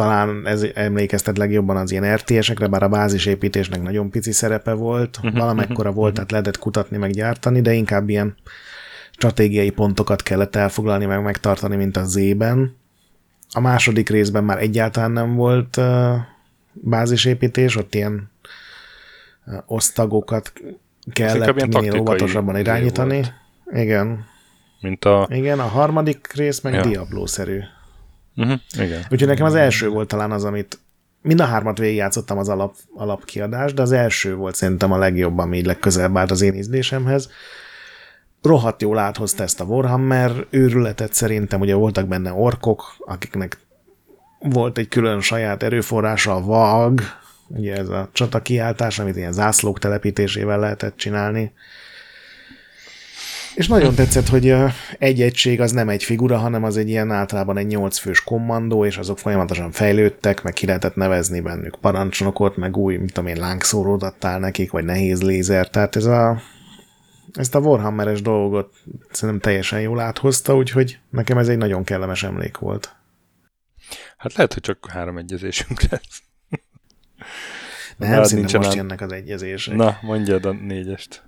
[0.00, 5.38] talán ez emlékeztet legjobban az ilyen RTS-ekre, bár a bázisépítésnek nagyon pici szerepe volt, uh-huh,
[5.38, 8.34] valamekkora uh-huh, volt, tehát lehetett kutatni, meg gyártani, de inkább ilyen
[9.10, 12.76] stratégiai pontokat kellett elfoglalni, meg megtartani, mint a Z-ben.
[13.52, 16.14] A második részben már egyáltalán nem volt uh,
[16.72, 18.30] bázisépítés, ott ilyen
[19.46, 20.52] uh, osztagokat
[21.12, 23.14] kellett minél óvatosabban irányítani.
[23.14, 23.32] Volt.
[23.72, 24.24] Igen.
[24.80, 25.28] Mint a...
[25.30, 26.82] Igen, a harmadik rész meg ja.
[26.82, 27.60] Diablo-szerű.
[28.36, 29.02] Uh-huh, igen.
[29.10, 30.78] Úgyhogy nekem az első volt talán az, amit
[31.22, 35.56] mind a hármat végigjátszottam az alap, alapkiadást, de az első volt szerintem a legjobb, ami
[35.56, 37.30] így legközelebb állt az én ízlésemhez.
[38.42, 43.58] Rohadt jól áthozta ezt a Warhammer őrületet szerintem, ugye voltak benne orkok, akiknek
[44.38, 47.00] volt egy külön saját erőforrása, a VAG,
[47.48, 51.52] ugye ez a csata kiáltás, amit ilyen zászlók telepítésével lehetett csinálni.
[53.60, 54.54] És nagyon tetszett, hogy
[54.98, 58.84] egy egység az nem egy figura, hanem az egy ilyen általában egy nyolc fős kommandó,
[58.84, 63.36] és azok folyamatosan fejlődtek, meg ki lehetett nevezni bennük parancsnokot, meg új, mit tudom én,
[63.36, 65.70] lángszórót adtál nekik, vagy nehéz lézer.
[65.70, 66.40] Tehát ez a,
[67.32, 68.74] ezt a Warhammeres dolgot
[69.10, 72.96] szerintem teljesen jól áthozta, úgyhogy nekem ez egy nagyon kellemes emlék volt.
[74.16, 76.22] Hát lehet, hogy csak három egyezésünk lesz.
[77.96, 79.74] Nem, szerintem most jönnek az egyezések.
[79.74, 81.22] Na, mondjad a négyest.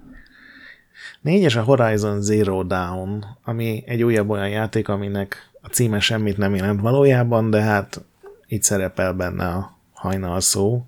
[1.22, 6.54] Négyes a Horizon Zero Dawn, ami egy újabb olyan játék, aminek a címe semmit nem
[6.54, 8.04] jelent valójában, de hát
[8.46, 10.84] itt szerepel benne a hajnal szó.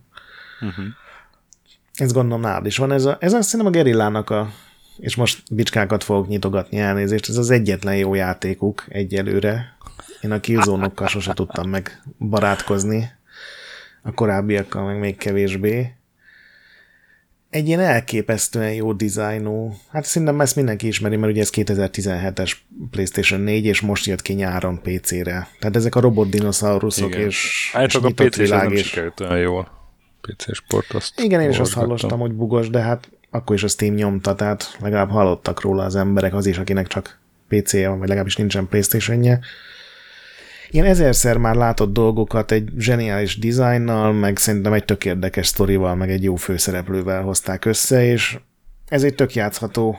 [0.61, 0.85] Uh-huh.
[1.95, 2.93] Ez gondolom nálad is van.
[2.93, 4.51] Ez, a, ez azt szerintem a Gerillának a,
[4.99, 9.76] és most bicskákat fogok nyitogatni elnézést, ez az egyetlen jó játékuk egyelőre.
[10.20, 13.11] Én a killzone sose tudtam meg barátkozni,
[14.03, 15.95] a korábbiakkal meg még kevésbé
[17.55, 22.53] egy ilyen elképesztően jó dizájnú, hát szerintem ezt mindenki ismeri, mert ugye ez 2017-es
[22.91, 25.49] PlayStation 4, és most jött ki nyáron PC-re.
[25.59, 27.27] Tehát ezek a robot dinoszauruszok Igen.
[27.27, 28.63] és, hát és a PC világ.
[28.63, 29.01] Nem és...
[29.21, 29.69] olyan jól.
[30.21, 33.69] PC sport azt Igen, én is azt hallottam, hogy bugos, de hát akkor is a
[33.69, 38.09] Steam nyomta, tehát legalább hallottak róla az emberek, az is, akinek csak PC-je van, vagy
[38.09, 39.41] legalábbis nincsen Playstation-je.
[40.75, 46.11] Ilyen ezerszer már látott dolgokat egy zseniális dizájnnal, meg szerintem egy tök érdekes sztorival, meg
[46.11, 48.39] egy jó főszereplővel hozták össze, és
[48.89, 49.99] ez egy tök játszható,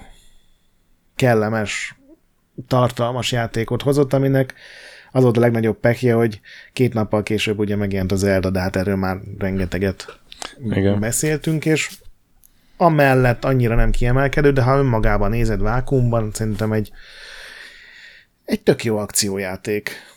[1.15, 1.95] kellemes,
[2.67, 4.53] tartalmas játékot hozott, aminek
[5.11, 6.41] az volt a legnagyobb pekje, hogy
[6.73, 10.19] két nappal később ugye megjelent az Zelda, de hát erről már rengeteget
[10.69, 10.99] Igen.
[10.99, 11.91] beszéltünk, és
[12.77, 16.91] amellett annyira nem kiemelkedő, de ha önmagában nézed vákumban, szerintem egy,
[18.45, 20.13] egy tök jó akciójáték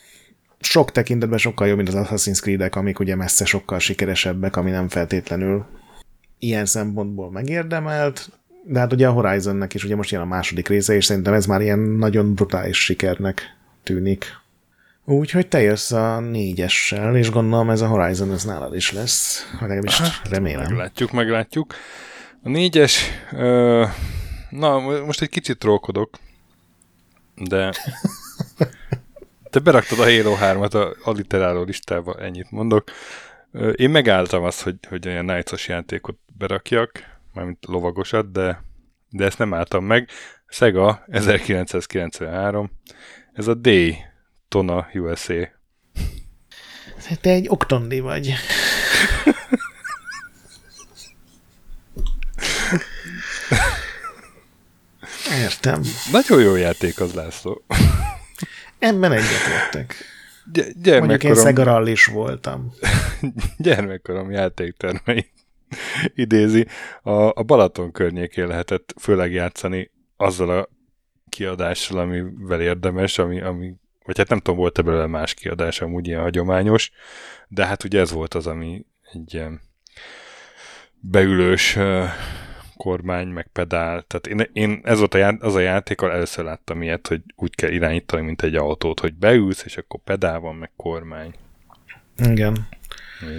[0.61, 4.89] sok tekintetben sokkal jobb, mint az Assassin's Creed-ek, amik ugye messze sokkal sikeresebbek, ami nem
[4.89, 5.65] feltétlenül
[6.39, 8.31] ilyen szempontból megérdemelt,
[8.65, 11.47] de hát ugye a Horizonnek is ugye most jön a második része, és szerintem ez
[11.47, 14.25] már ilyen nagyon brutális sikernek tűnik.
[15.05, 19.99] Úgyhogy te jössz a négyessel, és gondolom ez a Horizon ez nálad is lesz, legalábbis
[19.99, 20.67] hát, remélem.
[20.69, 21.75] Meglátjuk, meglátjuk.
[22.43, 23.85] A négyes, ö,
[24.51, 26.19] na most egy kicsit trókodok,
[27.35, 27.73] de
[29.51, 32.91] Te beraktad a Halo 3-at a aliteráló listába, ennyit mondok.
[33.75, 36.91] Én megálltam azt, hogy, hogy olyan knights játékot berakjak,
[37.35, 38.65] mármint lovagosat, de,
[39.11, 40.09] de ezt nem álltam meg.
[40.47, 42.71] Sega 1993,
[43.33, 43.69] ez a D
[44.49, 45.57] Tona USA.
[47.21, 48.35] Te egy oktondi vagy.
[55.43, 55.83] Értem.
[56.13, 57.65] Nagyon jó játék az, László.
[58.79, 59.95] Ebben egyetértek.
[60.53, 62.73] Gy- Mondjuk én Szegarall is voltam.
[63.59, 65.31] gyermekkorom játéktermei
[66.15, 66.67] idézi.
[67.03, 70.69] A, a Balaton környékén lehetett főleg játszani azzal a
[71.29, 73.75] kiadással, amivel érdemes, ami, ami
[74.05, 76.91] vagy hát nem tudom, volt-e belőle más kiadás, amúgy ilyen hagyományos,
[77.49, 79.61] de hát ugye ez volt az, ami egy ilyen
[81.01, 81.79] beülős
[82.79, 84.05] kormány, meg pedál.
[84.07, 87.21] Tehát én, én ez volt a já, az a játék, ahol először láttam ilyet, hogy
[87.37, 91.35] úgy kell irányítani, mint egy autót, hogy beülsz, és akkor pedál van, meg kormány.
[92.25, 92.69] Igen.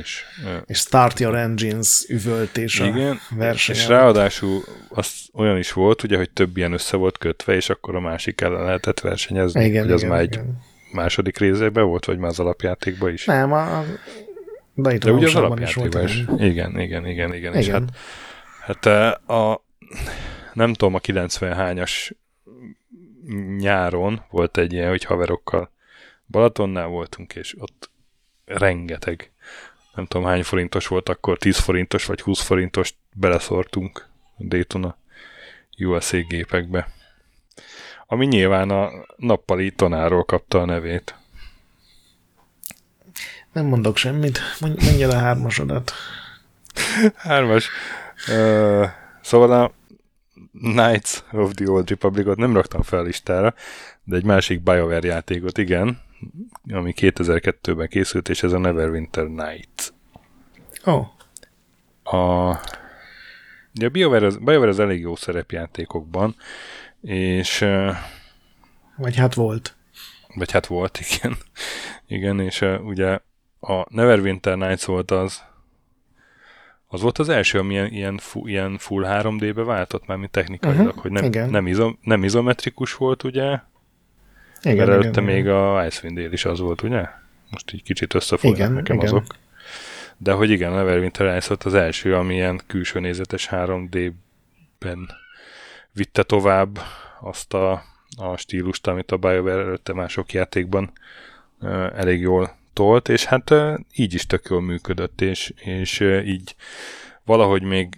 [0.02, 0.24] És,
[0.66, 3.76] és Start Your Engines üvöltés igen, a verseny.
[3.76, 7.96] És ráadásul az olyan is volt, ugye, hogy több ilyen össze volt kötve, és akkor
[7.96, 9.66] a másik ellen lehetett versenyezni.
[9.66, 10.62] Igen, hogy az igen, már egy igen.
[10.92, 13.26] második részében volt, vagy már az alapjátékban is?
[13.26, 13.84] Nem, a,
[14.74, 16.24] de, De ugye az alapjátékban is.
[16.38, 17.34] Igen, igen, igen, igen.
[17.34, 17.54] igen.
[17.54, 17.84] És hát
[18.70, 18.86] Hát
[19.30, 19.64] a,
[20.54, 22.14] nem tudom a 90 hányas
[23.58, 25.72] nyáron volt egy ilyen, hogy haverokkal
[26.28, 27.90] Balatonnál voltunk, és ott
[28.46, 29.32] rengeteg,
[29.96, 34.08] nem tudom hány forintos volt akkor, 10 forintos vagy 20 forintos beleszortunk
[34.38, 34.98] Daytona
[35.78, 36.88] USA gépekbe.
[38.06, 41.16] Ami nyilván a nappali tonáról kapta a nevét.
[43.52, 45.92] Nem mondok semmit, mondja le a hármasodat.
[47.16, 47.70] Hármas.
[48.30, 48.88] Uh,
[49.22, 49.72] szóval a
[50.52, 53.54] Knights of the Old Republic-ot nem raktam fel a listára,
[54.04, 56.02] de egy másik BioWare játékot igen,
[56.72, 59.94] ami 2002-ben készült, és ez a Neverwinter Night.
[60.84, 61.08] Oh.
[62.04, 62.50] A,
[63.76, 66.36] ugye a BioWare az, BioWare az elég jó szerepjátékokban,
[67.02, 67.66] és...
[68.98, 69.76] Vagy hát volt.
[70.36, 71.38] Vagy hát volt, igen.
[72.08, 73.20] igen, és ugye
[73.60, 75.44] a Neverwinter Nights volt az,
[76.92, 80.88] az volt az első, ami ilyen, ilyen, fu, ilyen full 3D-be váltott már, mint technikailag,
[80.88, 81.50] uh-huh, hogy nem, igen.
[81.50, 83.60] nem, izom, nem izometrikus volt, ugye?
[84.62, 85.56] Igen, Mert előtte igen, még igen.
[85.56, 87.06] a Icewind Dale is az volt, ugye?
[87.50, 89.08] Most így kicsit összefognak nekem igen.
[89.08, 89.26] azok.
[90.18, 95.10] De hogy igen, Neverwinter Nights volt az első, ami ilyen külső nézetes 3D-ben
[95.92, 96.80] vitte tovább
[97.22, 97.84] azt a,
[98.18, 100.92] a stílust, amit a BioWare előtte mások játékban
[101.96, 103.54] elég jól tolt, és hát
[103.96, 106.56] így is tök jól működött, és, és így
[107.26, 107.98] valahogy még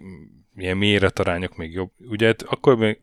[0.56, 1.92] ilyen méretarányok még jobb.
[2.10, 3.00] Ugye hát akkor még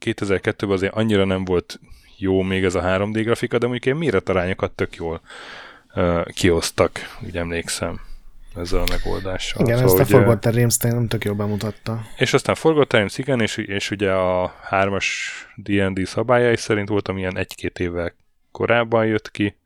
[0.00, 1.80] 2002-ben azért annyira nem volt
[2.16, 5.20] jó még ez a 3D grafika, de mondjuk ilyen méretarányokat tök jól
[5.94, 8.00] uh, kiosztak, úgy emlékszem
[8.56, 9.64] ezzel a megoldással.
[9.64, 12.02] Igen, szóval, ezt a Forgotten Realms nem tök jól bemutatta.
[12.16, 17.36] És aztán Forgotten Realms, igen, és, és ugye a hármas D&D szabályai szerint volt, amilyen
[17.36, 18.14] egy-két évvel
[18.50, 19.56] korábban jött ki,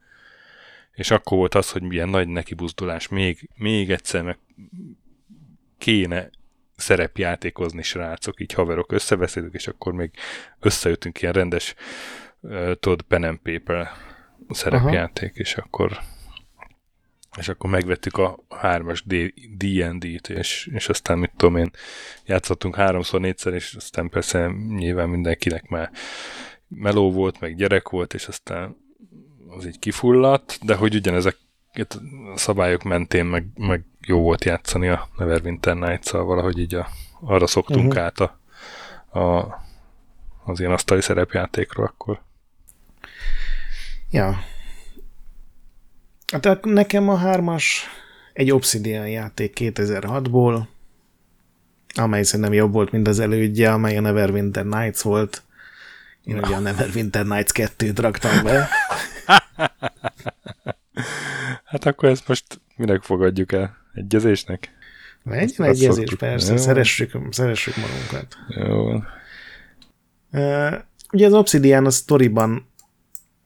[1.00, 4.38] és akkor volt az, hogy milyen nagy nekibuzdulás, még, még egyszer meg
[5.78, 6.30] kéne
[6.76, 10.10] szerepjátékozni srácok, így haverok összebeszélünk, és akkor még
[10.58, 11.74] összejöttünk ilyen rendes
[12.40, 13.90] uh, tudod, pen and paper
[14.48, 15.40] szerepjáték, Aha.
[15.40, 15.98] és akkor
[17.38, 19.04] és akkor megvettük a hármas
[19.56, 21.70] D&D-t, és, és aztán mit tudom én,
[22.24, 25.90] játszottunk háromszor, négyszer, és aztán persze nyilván mindenkinek már
[26.68, 28.76] meló volt, meg gyerek volt, és aztán
[29.56, 31.36] az így kifulladt, de hogy ugyanezek
[31.72, 31.96] a
[32.36, 36.88] szabályok mentén meg, meg jó volt játszani a Neverwinter Nights-szal, valahogy így a,
[37.20, 38.04] arra szoktunk uh-huh.
[38.04, 38.38] át a,
[39.18, 39.54] a,
[40.44, 42.22] az ilyen asztali szerepjátékról akkor.
[44.10, 44.38] Ja.
[46.32, 47.86] Hát nekem a hármas
[48.32, 50.62] egy Obsidian játék 2006-ból,
[51.94, 55.42] amely szerintem jobb volt, mint az elődje, amely a Neverwinter Nights volt.
[56.24, 58.68] Én ugye a Neverwinter Nights 2-t raktam be.
[61.64, 63.76] hát akkor ezt most minek fogadjuk el?
[63.94, 64.78] Egyezésnek?
[65.24, 66.52] Egy egyezés, persze.
[66.52, 66.58] Jó.
[66.58, 68.36] Szeressük, szeressük magunkat.
[68.48, 69.02] Jó.
[70.32, 70.74] Uh,
[71.12, 72.68] ugye az Obsidian a sztoriban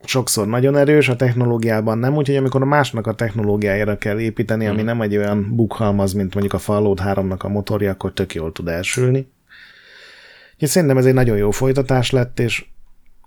[0.05, 4.77] sokszor nagyon erős, a technológiában nem, úgyhogy amikor a másnak a technológiájára kell építeni, ami
[4.77, 4.85] hmm.
[4.85, 8.69] nem egy olyan bukhalmaz, mint mondjuk a Fallout 3-nak a motorja, akkor tök jól tud
[8.69, 9.33] elsülni.
[10.53, 12.65] Úgyhogy szerintem ez egy nagyon jó folytatás lett, és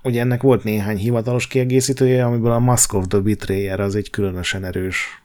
[0.03, 4.63] ugye ennek volt néhány hivatalos kiegészítője, amiből a Mask of the Betrayer az egy különösen
[4.63, 5.21] erős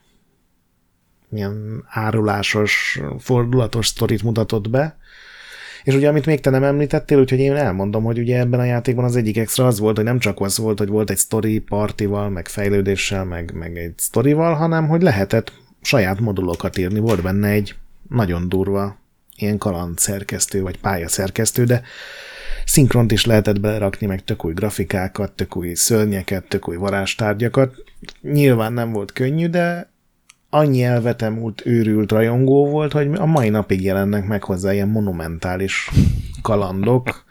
[1.33, 4.97] ilyen árulásos, fordulatos sztorit mutatott be.
[5.85, 9.05] És ugye, amit még te nem említettél, úgyhogy én elmondom, hogy ugye ebben a játékban
[9.05, 12.29] az egyik extra az volt, hogy nem csak az volt, hogy volt egy story partival,
[12.29, 15.53] meg fejlődéssel, meg, meg egy sztorival, hanem hogy lehetett
[15.83, 16.99] saját modulokat írni.
[16.99, 17.75] Volt benne egy
[18.09, 18.97] nagyon durva
[19.37, 21.83] ilyen kaland szerkesztő, vagy pályaszerkesztő, de
[22.73, 27.75] szinkront is lehetett belerakni, meg tök új grafikákat, tök új szörnyeket, tök új varástárgyakat.
[28.21, 29.91] Nyilván nem volt könnyű, de
[30.51, 35.91] annyi elvetemült, őrült rajongó volt, hogy a mai napig jelennek meg hozzá ilyen monumentális
[36.43, 37.25] kalandok.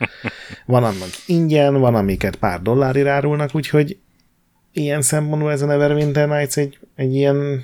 [0.65, 3.99] Van annak ingyen, van amiket pár dollárért árulnak, úgyhogy
[4.73, 7.63] ilyen szempontból ez a Neverwinter Nights egy, egy ilyen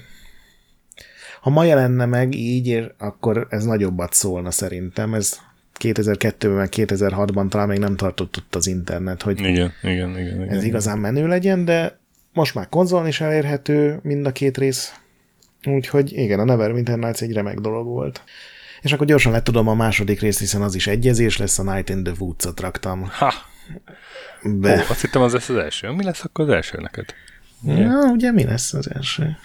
[1.42, 5.14] ha ma jelenne meg így, akkor ez nagyobbat szólna szerintem.
[5.14, 5.40] Ez
[5.80, 10.42] 2002-ben, meg 2006-ban talán még nem tartott ott az internet, hogy igen, igen, igen, igen,
[10.42, 10.64] ez igen.
[10.64, 12.00] igazán menő legyen, de
[12.34, 14.94] most már konzolon is elérhető mind a két rész,
[15.66, 18.22] úgyhogy igen, a Neverwinter Nights egy remek dolog volt.
[18.82, 21.90] És akkor gyorsan le tudom a második részt, hiszen az is egyezés lesz, a Night
[21.90, 23.10] in the Woods-ot raktam.
[23.12, 23.34] Ha!
[24.44, 24.74] Be.
[24.74, 25.90] Ó, azt hittem az lesz az első.
[25.90, 27.06] Mi lesz akkor az első neked?
[27.66, 29.38] Ja, ugye mi lesz az első?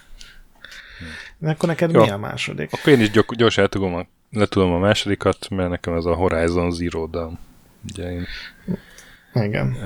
[1.38, 2.02] De akkor neked Jó.
[2.02, 2.72] mi a második?
[2.72, 6.70] Akkor én is gyorsan tudom a le tudom a másodikat, mert nekem ez a Horizon
[6.70, 7.38] Zero Dawn.
[7.90, 8.26] Ugye én
[9.34, 9.76] Igen.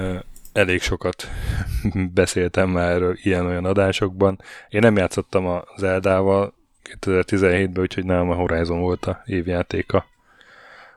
[0.52, 1.28] elég sokat
[2.14, 4.40] beszéltem már erről ilyen-olyan adásokban.
[4.68, 6.54] Én nem játszottam a Zeldával
[7.00, 10.06] 2017-ben, úgyhogy nálam a Horizon volt a évjátéka.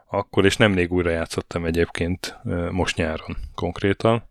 [0.08, 2.38] Akkor, és nemrég újra játszottam egyébként
[2.72, 4.24] most nyáron konkrétan.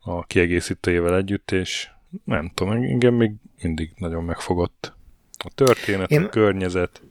[0.00, 1.88] a kiegészítőjével együtt, és
[2.24, 3.32] nem tudom, engem még
[3.62, 4.92] mindig nagyon megfogott.
[5.38, 6.22] A történet, Én...
[6.22, 7.02] a környezet.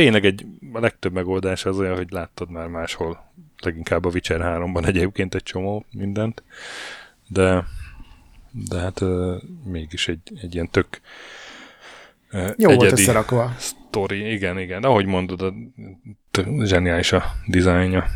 [0.00, 3.32] Tényleg egy, a legtöbb megoldás az olyan, hogy láttad már máshol,
[3.62, 6.42] leginkább a Witcher 3-ban egyébként egy csomó mindent,
[7.28, 7.64] de,
[8.50, 11.00] de hát uh, mégis egy, egy ilyen tök
[12.32, 13.54] uh, Jó volt összerakva.
[13.58, 14.82] Story, igen, igen.
[14.82, 15.54] Ahogy mondod, a,
[16.64, 18.06] zseniális a dizájnja.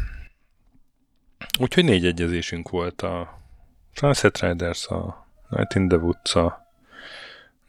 [1.59, 3.43] Úgyhogy négy egyezésünk volt a
[3.93, 6.64] Sunset Riders, a Night in the Woods, a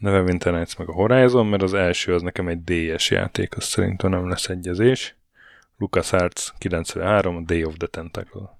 [0.06, 4.10] Neverwinter Nights meg a Horizon, mert az első az nekem egy DS játék, az szerintem
[4.10, 5.16] nem lesz egyezés.
[5.78, 8.58] LucasArts 93, a Day of the Tentacle.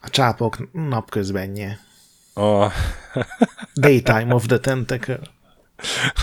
[0.00, 1.78] A csápok napközbenje.
[2.34, 2.68] A...
[3.80, 5.20] Daytime of the Tentacle.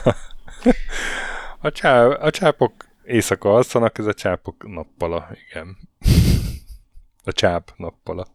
[1.68, 2.74] a, csá, a csápok
[3.04, 5.78] éjszaka alszanak, ez a csápok nappala, igen.
[7.28, 8.28] A csáp nappala.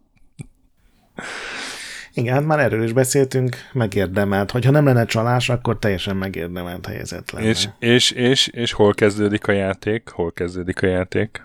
[2.15, 4.51] Igen, már erről is beszéltünk, megérdemelt.
[4.51, 7.47] Hogyha nem lenne csalás, akkor teljesen megérdemelt helyzet lenne.
[7.47, 10.09] És, és, és, és hol kezdődik a játék?
[10.09, 11.43] Hol kezdődik a játék?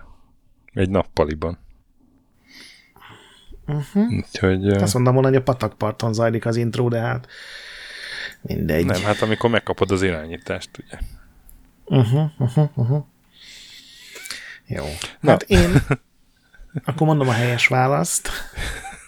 [0.72, 1.58] Egy nappaliban.
[3.66, 4.12] Uh-huh.
[4.12, 7.26] Úgyhogy, Azt mondom volna, hogy a patakparton zajlik az intro, de hát
[8.40, 8.84] mindegy.
[8.84, 10.98] Nem, hát amikor megkapod az irányítást, ugye.
[11.84, 13.04] Uh-huh, uh-huh, uh-huh.
[14.66, 14.84] Jó.
[15.20, 15.30] Na.
[15.30, 15.70] Hát én
[16.84, 18.30] akkor mondom a helyes választ.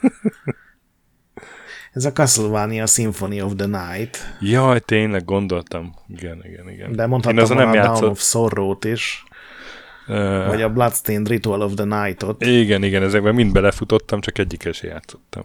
[1.92, 4.36] Ez a Castlevania Symphony of the Night.
[4.40, 5.94] Jaj, tényleg gondoltam.
[6.08, 6.92] Igen, igen, igen.
[6.92, 8.00] De mondhattam Én nem a játszott...
[8.00, 9.24] Down of Sorrow-t is.
[10.08, 12.44] Uh, vagy a Bloodstained Ritual of the Night-ot.
[12.44, 15.44] Igen, igen, ezekben mind belefutottam, csak egyikkel sem játszottam.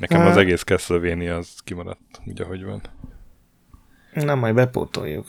[0.00, 2.82] Nekem uh, az egész Castlevania az kimaradt, úgy ahogy van.
[4.12, 5.26] Nem, majd bepótoljuk.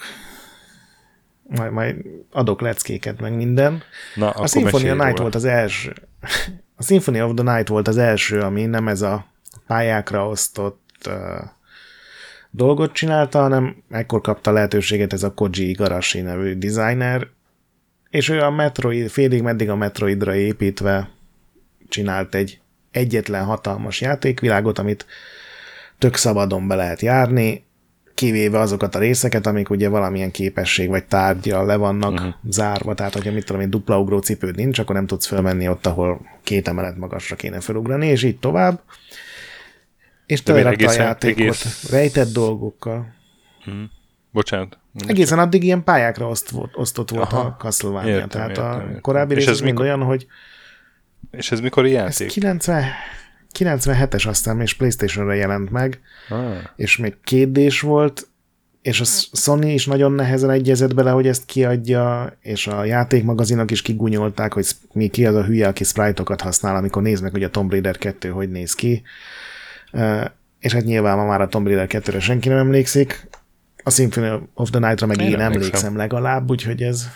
[1.48, 1.96] Majd, majd
[2.32, 3.84] adok leckéket, meg minden.
[4.16, 5.94] Na, a Symphony of Night volt az első.
[6.76, 9.26] A Symphony of the Night volt az első, ami nem ez a
[9.68, 11.14] pályákra osztott uh,
[12.52, 17.28] dolgot csinálta, hanem ekkor kapta lehetőséget ez a Koji Igarashi nevű designer,
[18.10, 21.10] és ő a Metroid, félig meddig a Metroidra építve
[21.90, 22.60] csinált egy
[22.92, 25.06] egyetlen hatalmas játékvilágot, amit
[25.98, 27.65] tök szabadon be lehet járni,
[28.16, 32.34] kivéve azokat a részeket, amik ugye valamilyen képesség vagy tárgyal le vannak uh-huh.
[32.50, 35.86] zárva, tehát hogyha mit tudom én, dupla ugró cipőd nincs, akkor nem tudsz fölmenni ott,
[35.86, 38.82] ahol két emelet magasra kéne felugrani, és így tovább.
[40.26, 41.90] És telerakta a játékot egész...
[41.90, 43.14] rejtett dolgokkal.
[43.60, 43.84] Uh-huh.
[44.32, 44.78] Bocsánat.
[45.08, 47.46] Egészen addig ilyen pályákra oszt, osztott volt Aha.
[47.46, 49.02] a Castlevania, értem, tehát értem, a értem.
[49.02, 49.86] korábbi rész ez mind mikor...
[49.86, 50.28] olyan, hogy
[51.32, 52.28] és ez mikor játék?
[52.28, 52.84] Ez 90,
[53.60, 56.00] 97-es aztán és Playstation-re jelent meg,
[56.30, 56.56] ah.
[56.76, 58.28] és még kétdés volt,
[58.82, 63.82] és a Sony is nagyon nehezen egyezett bele, hogy ezt kiadja, és a játékmagazinok is
[63.82, 67.72] kigunyolták, hogy mi ki az a hülye, aki sprite-okat használ, amikor néznek, hogy a Tomb
[67.72, 69.02] Raider 2 hogy néz ki.
[70.60, 73.28] És hát nyilván ma már a Tomb Raider 2-re senki nem emlékszik,
[73.84, 77.08] a Symphony of the Night-ra meg én, én emlékszem legalább, úgyhogy ez...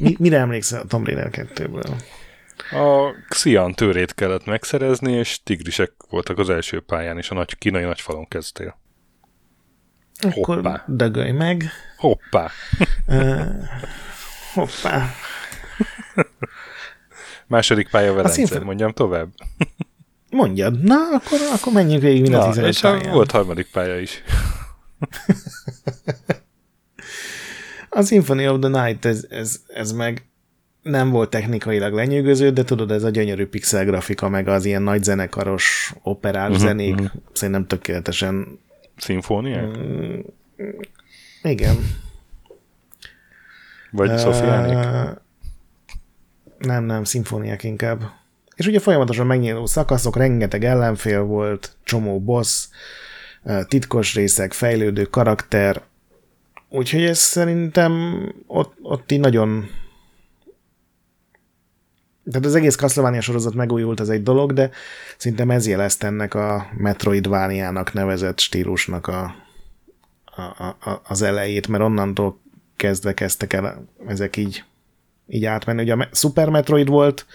[0.00, 1.92] Mi, mire emlékszel a Tomb Raider 2-ből?
[2.70, 7.82] A Xian tőrét kellett megszerezni, és tigrisek voltak az első pályán, és a nagy, kínai
[7.82, 8.78] nagyfalon kezdtél.
[10.20, 10.84] Akkor hoppá.
[10.86, 11.64] dögölj meg.
[11.96, 12.50] Hoppá.
[13.06, 13.46] Uh,
[14.54, 15.10] hoppá.
[17.46, 18.62] Második pálya Velence, színf...
[18.62, 19.28] mondjam tovább.
[20.30, 20.82] Mondjad.
[20.82, 23.12] Na, akkor, akkor menjünk végig mind a 15 és pályán.
[23.12, 24.22] volt harmadik pálya is.
[27.90, 30.29] a Symphony of the Night, ez, ez, ez meg
[30.82, 35.02] nem volt technikailag lenyűgöző, de tudod, ez a gyönyörű pixel grafika, meg az ilyen nagy
[35.02, 37.10] zenekaros operás uh-huh, zenék, uh-huh.
[37.32, 38.58] szerintem tökéletesen...
[38.96, 39.78] Szimfóniák?
[39.78, 40.18] Mm,
[41.42, 41.76] igen.
[43.90, 45.18] Vagy uh, Szofiánék?
[46.58, 48.02] Nem, nem, szimfóniák inkább.
[48.56, 52.68] És ugye folyamatosan megnyíló szakaszok, rengeteg ellenfél volt, csomó boss,
[53.68, 55.82] titkos részek, fejlődő karakter,
[56.68, 59.68] úgyhogy ez szerintem ott, ott így nagyon
[62.30, 64.70] tehát az egész Castlevania sorozat megújult, az egy dolog, de
[65.16, 69.34] szerintem ez jelezte ennek a Metroidvániának nevezett stílusnak a,
[70.24, 72.40] a, a, az elejét, mert onnantól
[72.76, 74.64] kezdve kezdtek el ezek így,
[75.26, 75.82] így átmenni.
[75.82, 77.26] Ugye a Super Metroid volt,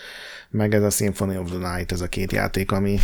[0.50, 3.00] meg ez a Symphony of the Night, ez a két játék, ami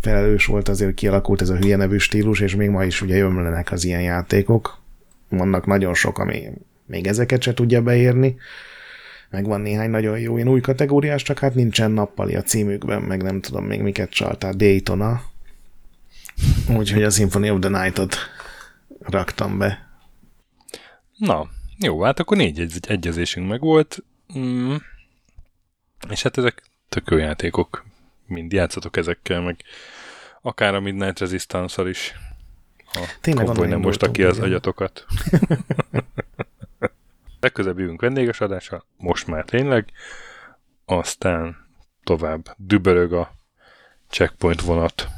[0.00, 3.72] felelős volt, azért kialakult ez a hülye nevű stílus, és még ma is ugye ömlenek
[3.72, 4.78] az ilyen játékok.
[5.28, 6.52] Vannak nagyon sok, ami
[6.86, 8.36] még ezeket se tudja beérni
[9.32, 13.22] meg van néhány nagyon jó én új kategóriás, csak hát nincsen nappali a címükben, meg
[13.22, 15.22] nem tudom még miket csaltál, Daytona.
[16.76, 18.16] Úgyhogy a Symphony of the Night-ot
[18.98, 19.90] raktam be.
[21.16, 24.04] Na, jó, hát akkor négy egy- egyezésünk meg volt,
[24.38, 24.74] mm.
[26.10, 27.84] és hát ezek tök jó játékok
[28.26, 29.62] mind játszatok ezekkel, meg
[30.42, 32.14] akár a Midnight resistance is.
[32.84, 35.04] Ha Tényleg nem mosta ki az agyatokat.
[37.42, 39.90] Legközelebb jövünk vendéges adással, most már tényleg.
[40.84, 41.56] Aztán
[42.04, 43.32] tovább dübörög a
[44.08, 45.08] checkpoint vonat.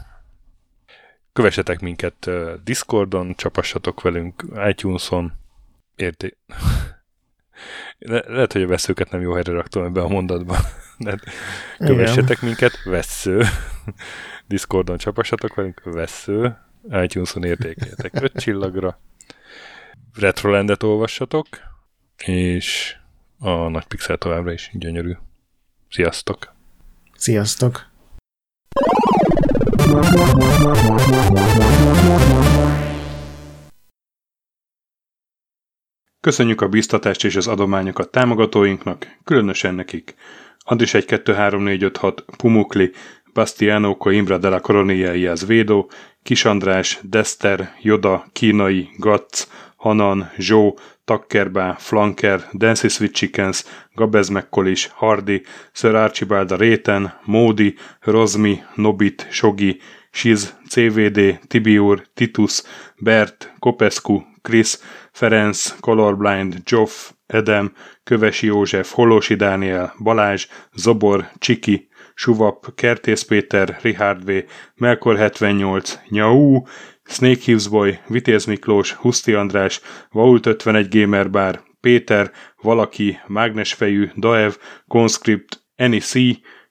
[1.32, 2.30] Kövessetek minket
[2.64, 5.32] Discordon, csapassatok velünk iTunes-on.
[5.96, 6.36] Érté...
[7.98, 10.56] Le- lehet, hogy a veszőket nem jó helyre raktam ebbe a mondatba.
[10.98, 11.16] De
[11.78, 13.42] kövessetek minket, vesző.
[14.46, 16.56] Discordon csapassatok velünk, vesző.
[16.90, 19.00] iTunes-on értékeljetek 5 csillagra.
[20.14, 21.46] Retrolandet olvassatok,
[22.18, 22.96] és
[23.38, 25.12] a nagy pixel továbbra is gyönyörű.
[25.90, 26.52] Sziasztok!
[27.16, 27.92] Sziasztok!
[36.20, 40.14] Köszönjük a biztatást és az adományokat támogatóinknak, különösen nekik.
[40.58, 42.92] Andris 1 2 3 4 5 6 Pumukli,
[43.32, 45.90] Bastiano Coimbra de la Coronilla Iaz Védó,
[46.22, 54.90] Kis András, Dester, Joda, Kínai, Gatz, Hanan, Zsó, Takkerbá, Flanker, Dancy Sweet Chickens, Gabez Mekkolis,
[54.94, 55.42] Hardy,
[55.72, 59.80] Sir Archibald a Réten, Módi, Rozmi, Nobit, Sogi,
[60.10, 62.62] Siz, CVD, Tibiur, Titus,
[63.00, 64.78] Bert, Kopescu, Chris,
[65.12, 67.72] Ferenc, Colorblind, Joff, Edem,
[68.04, 74.44] Kövesi József, Holosi Dániel, Balázs, Zobor, Csiki, Suvap, Kertész Péter, Richard V,
[74.74, 76.62] Melkor 78, Nyau,
[77.04, 79.80] Snake Hughes Boy, Vitéz Miklós, Huszti András,
[80.10, 82.32] Vault 51 Gamer Bar, Péter,
[82.62, 84.52] Valaki, Mágnesfejű, Daev,
[84.88, 86.14] Conscript, Any C,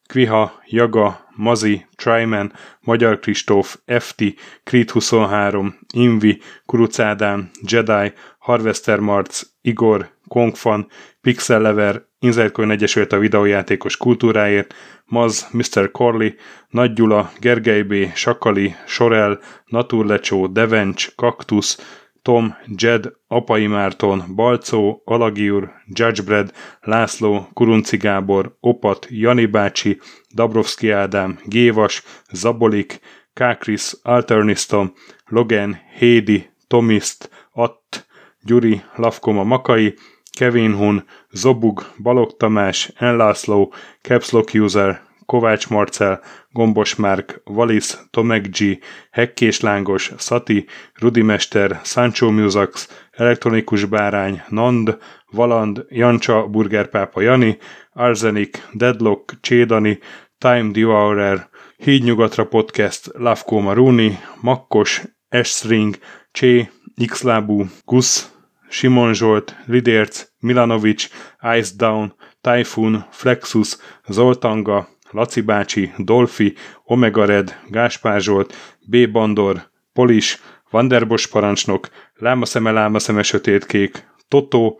[0.07, 4.23] Kviha, Jaga, Mazi, Tryman, Magyar Kristóf, FT,
[4.63, 10.87] Creed 23, Invi, Kuruc Ádám, Jedi, Harvester Marc, Igor, Kongfan,
[11.21, 14.73] Pixel Lever, Inzertcoin Egyesült a videójátékos kultúráért,
[15.05, 15.91] Maz, Mr.
[15.91, 16.29] Corley,
[16.69, 25.71] Nagy Gyula, Gergely B., Sakali, Sorel, Naturlecsó, Devencs, Kaktusz, Tom, Jed, Apai Márton, Balcó, Alagiur,
[25.85, 26.51] Judgebred,
[26.81, 29.99] László, Kurunci Gábor, Opat, Jani bácsi,
[30.35, 32.99] Dabrowski Ádám, Gévas, Zabolik,
[33.33, 34.93] Kákris, Alternisztom,
[35.25, 38.05] Logan, Hédi, Tomiszt, Att,
[38.41, 39.95] Gyuri, Lavkoma Makai,
[40.37, 46.21] Kevin Hun, Zobug, Balog Tamás, Enlászló, Capslock User, Kovács Marcel,
[46.51, 48.79] Gombos Márk, Valisz, Tomek G,
[49.11, 54.97] Hekkés Lángos, Szati, Rudimester, Sancho Musax, Elektronikus Bárány, Nand,
[55.31, 57.57] Valand, Jancsa, Burgerpápa Jani,
[57.91, 59.99] Arzenik, Deadlock, Csédani,
[60.37, 65.97] Time Devourer, Hídnyugatra Podcast, Lavko Maruni, Makkos, Esring,
[66.31, 66.69] Csé,
[67.07, 68.32] Xlábú, Gusz,
[68.73, 71.09] Simon Zsolt, Lidérc, Milanovic,
[71.57, 76.53] Ice Down, Typhoon, Flexus, Zoltanga, Laci bácsi, Dolfi,
[76.83, 78.53] Omega Red, Gáspár Zsolt,
[78.87, 79.11] B.
[79.11, 84.79] Bandor, Polis, Vanderbos parancsnok, Lámaszeme, Lámaszeme, Sötétkék, Totó,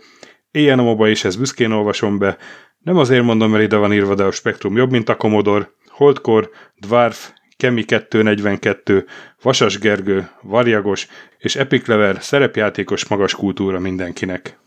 [0.51, 2.37] Éjjel is ez büszkén olvasom be,
[2.79, 6.49] nem azért mondom, mert ide van írva, de a spektrum jobb, mint a Commodore, Holdkor,
[6.75, 9.05] Dwarf, Kemi 242,
[9.43, 14.57] Vasas Gergő, Varjagos és Epic Lever szerepjátékos magas kultúra mindenkinek.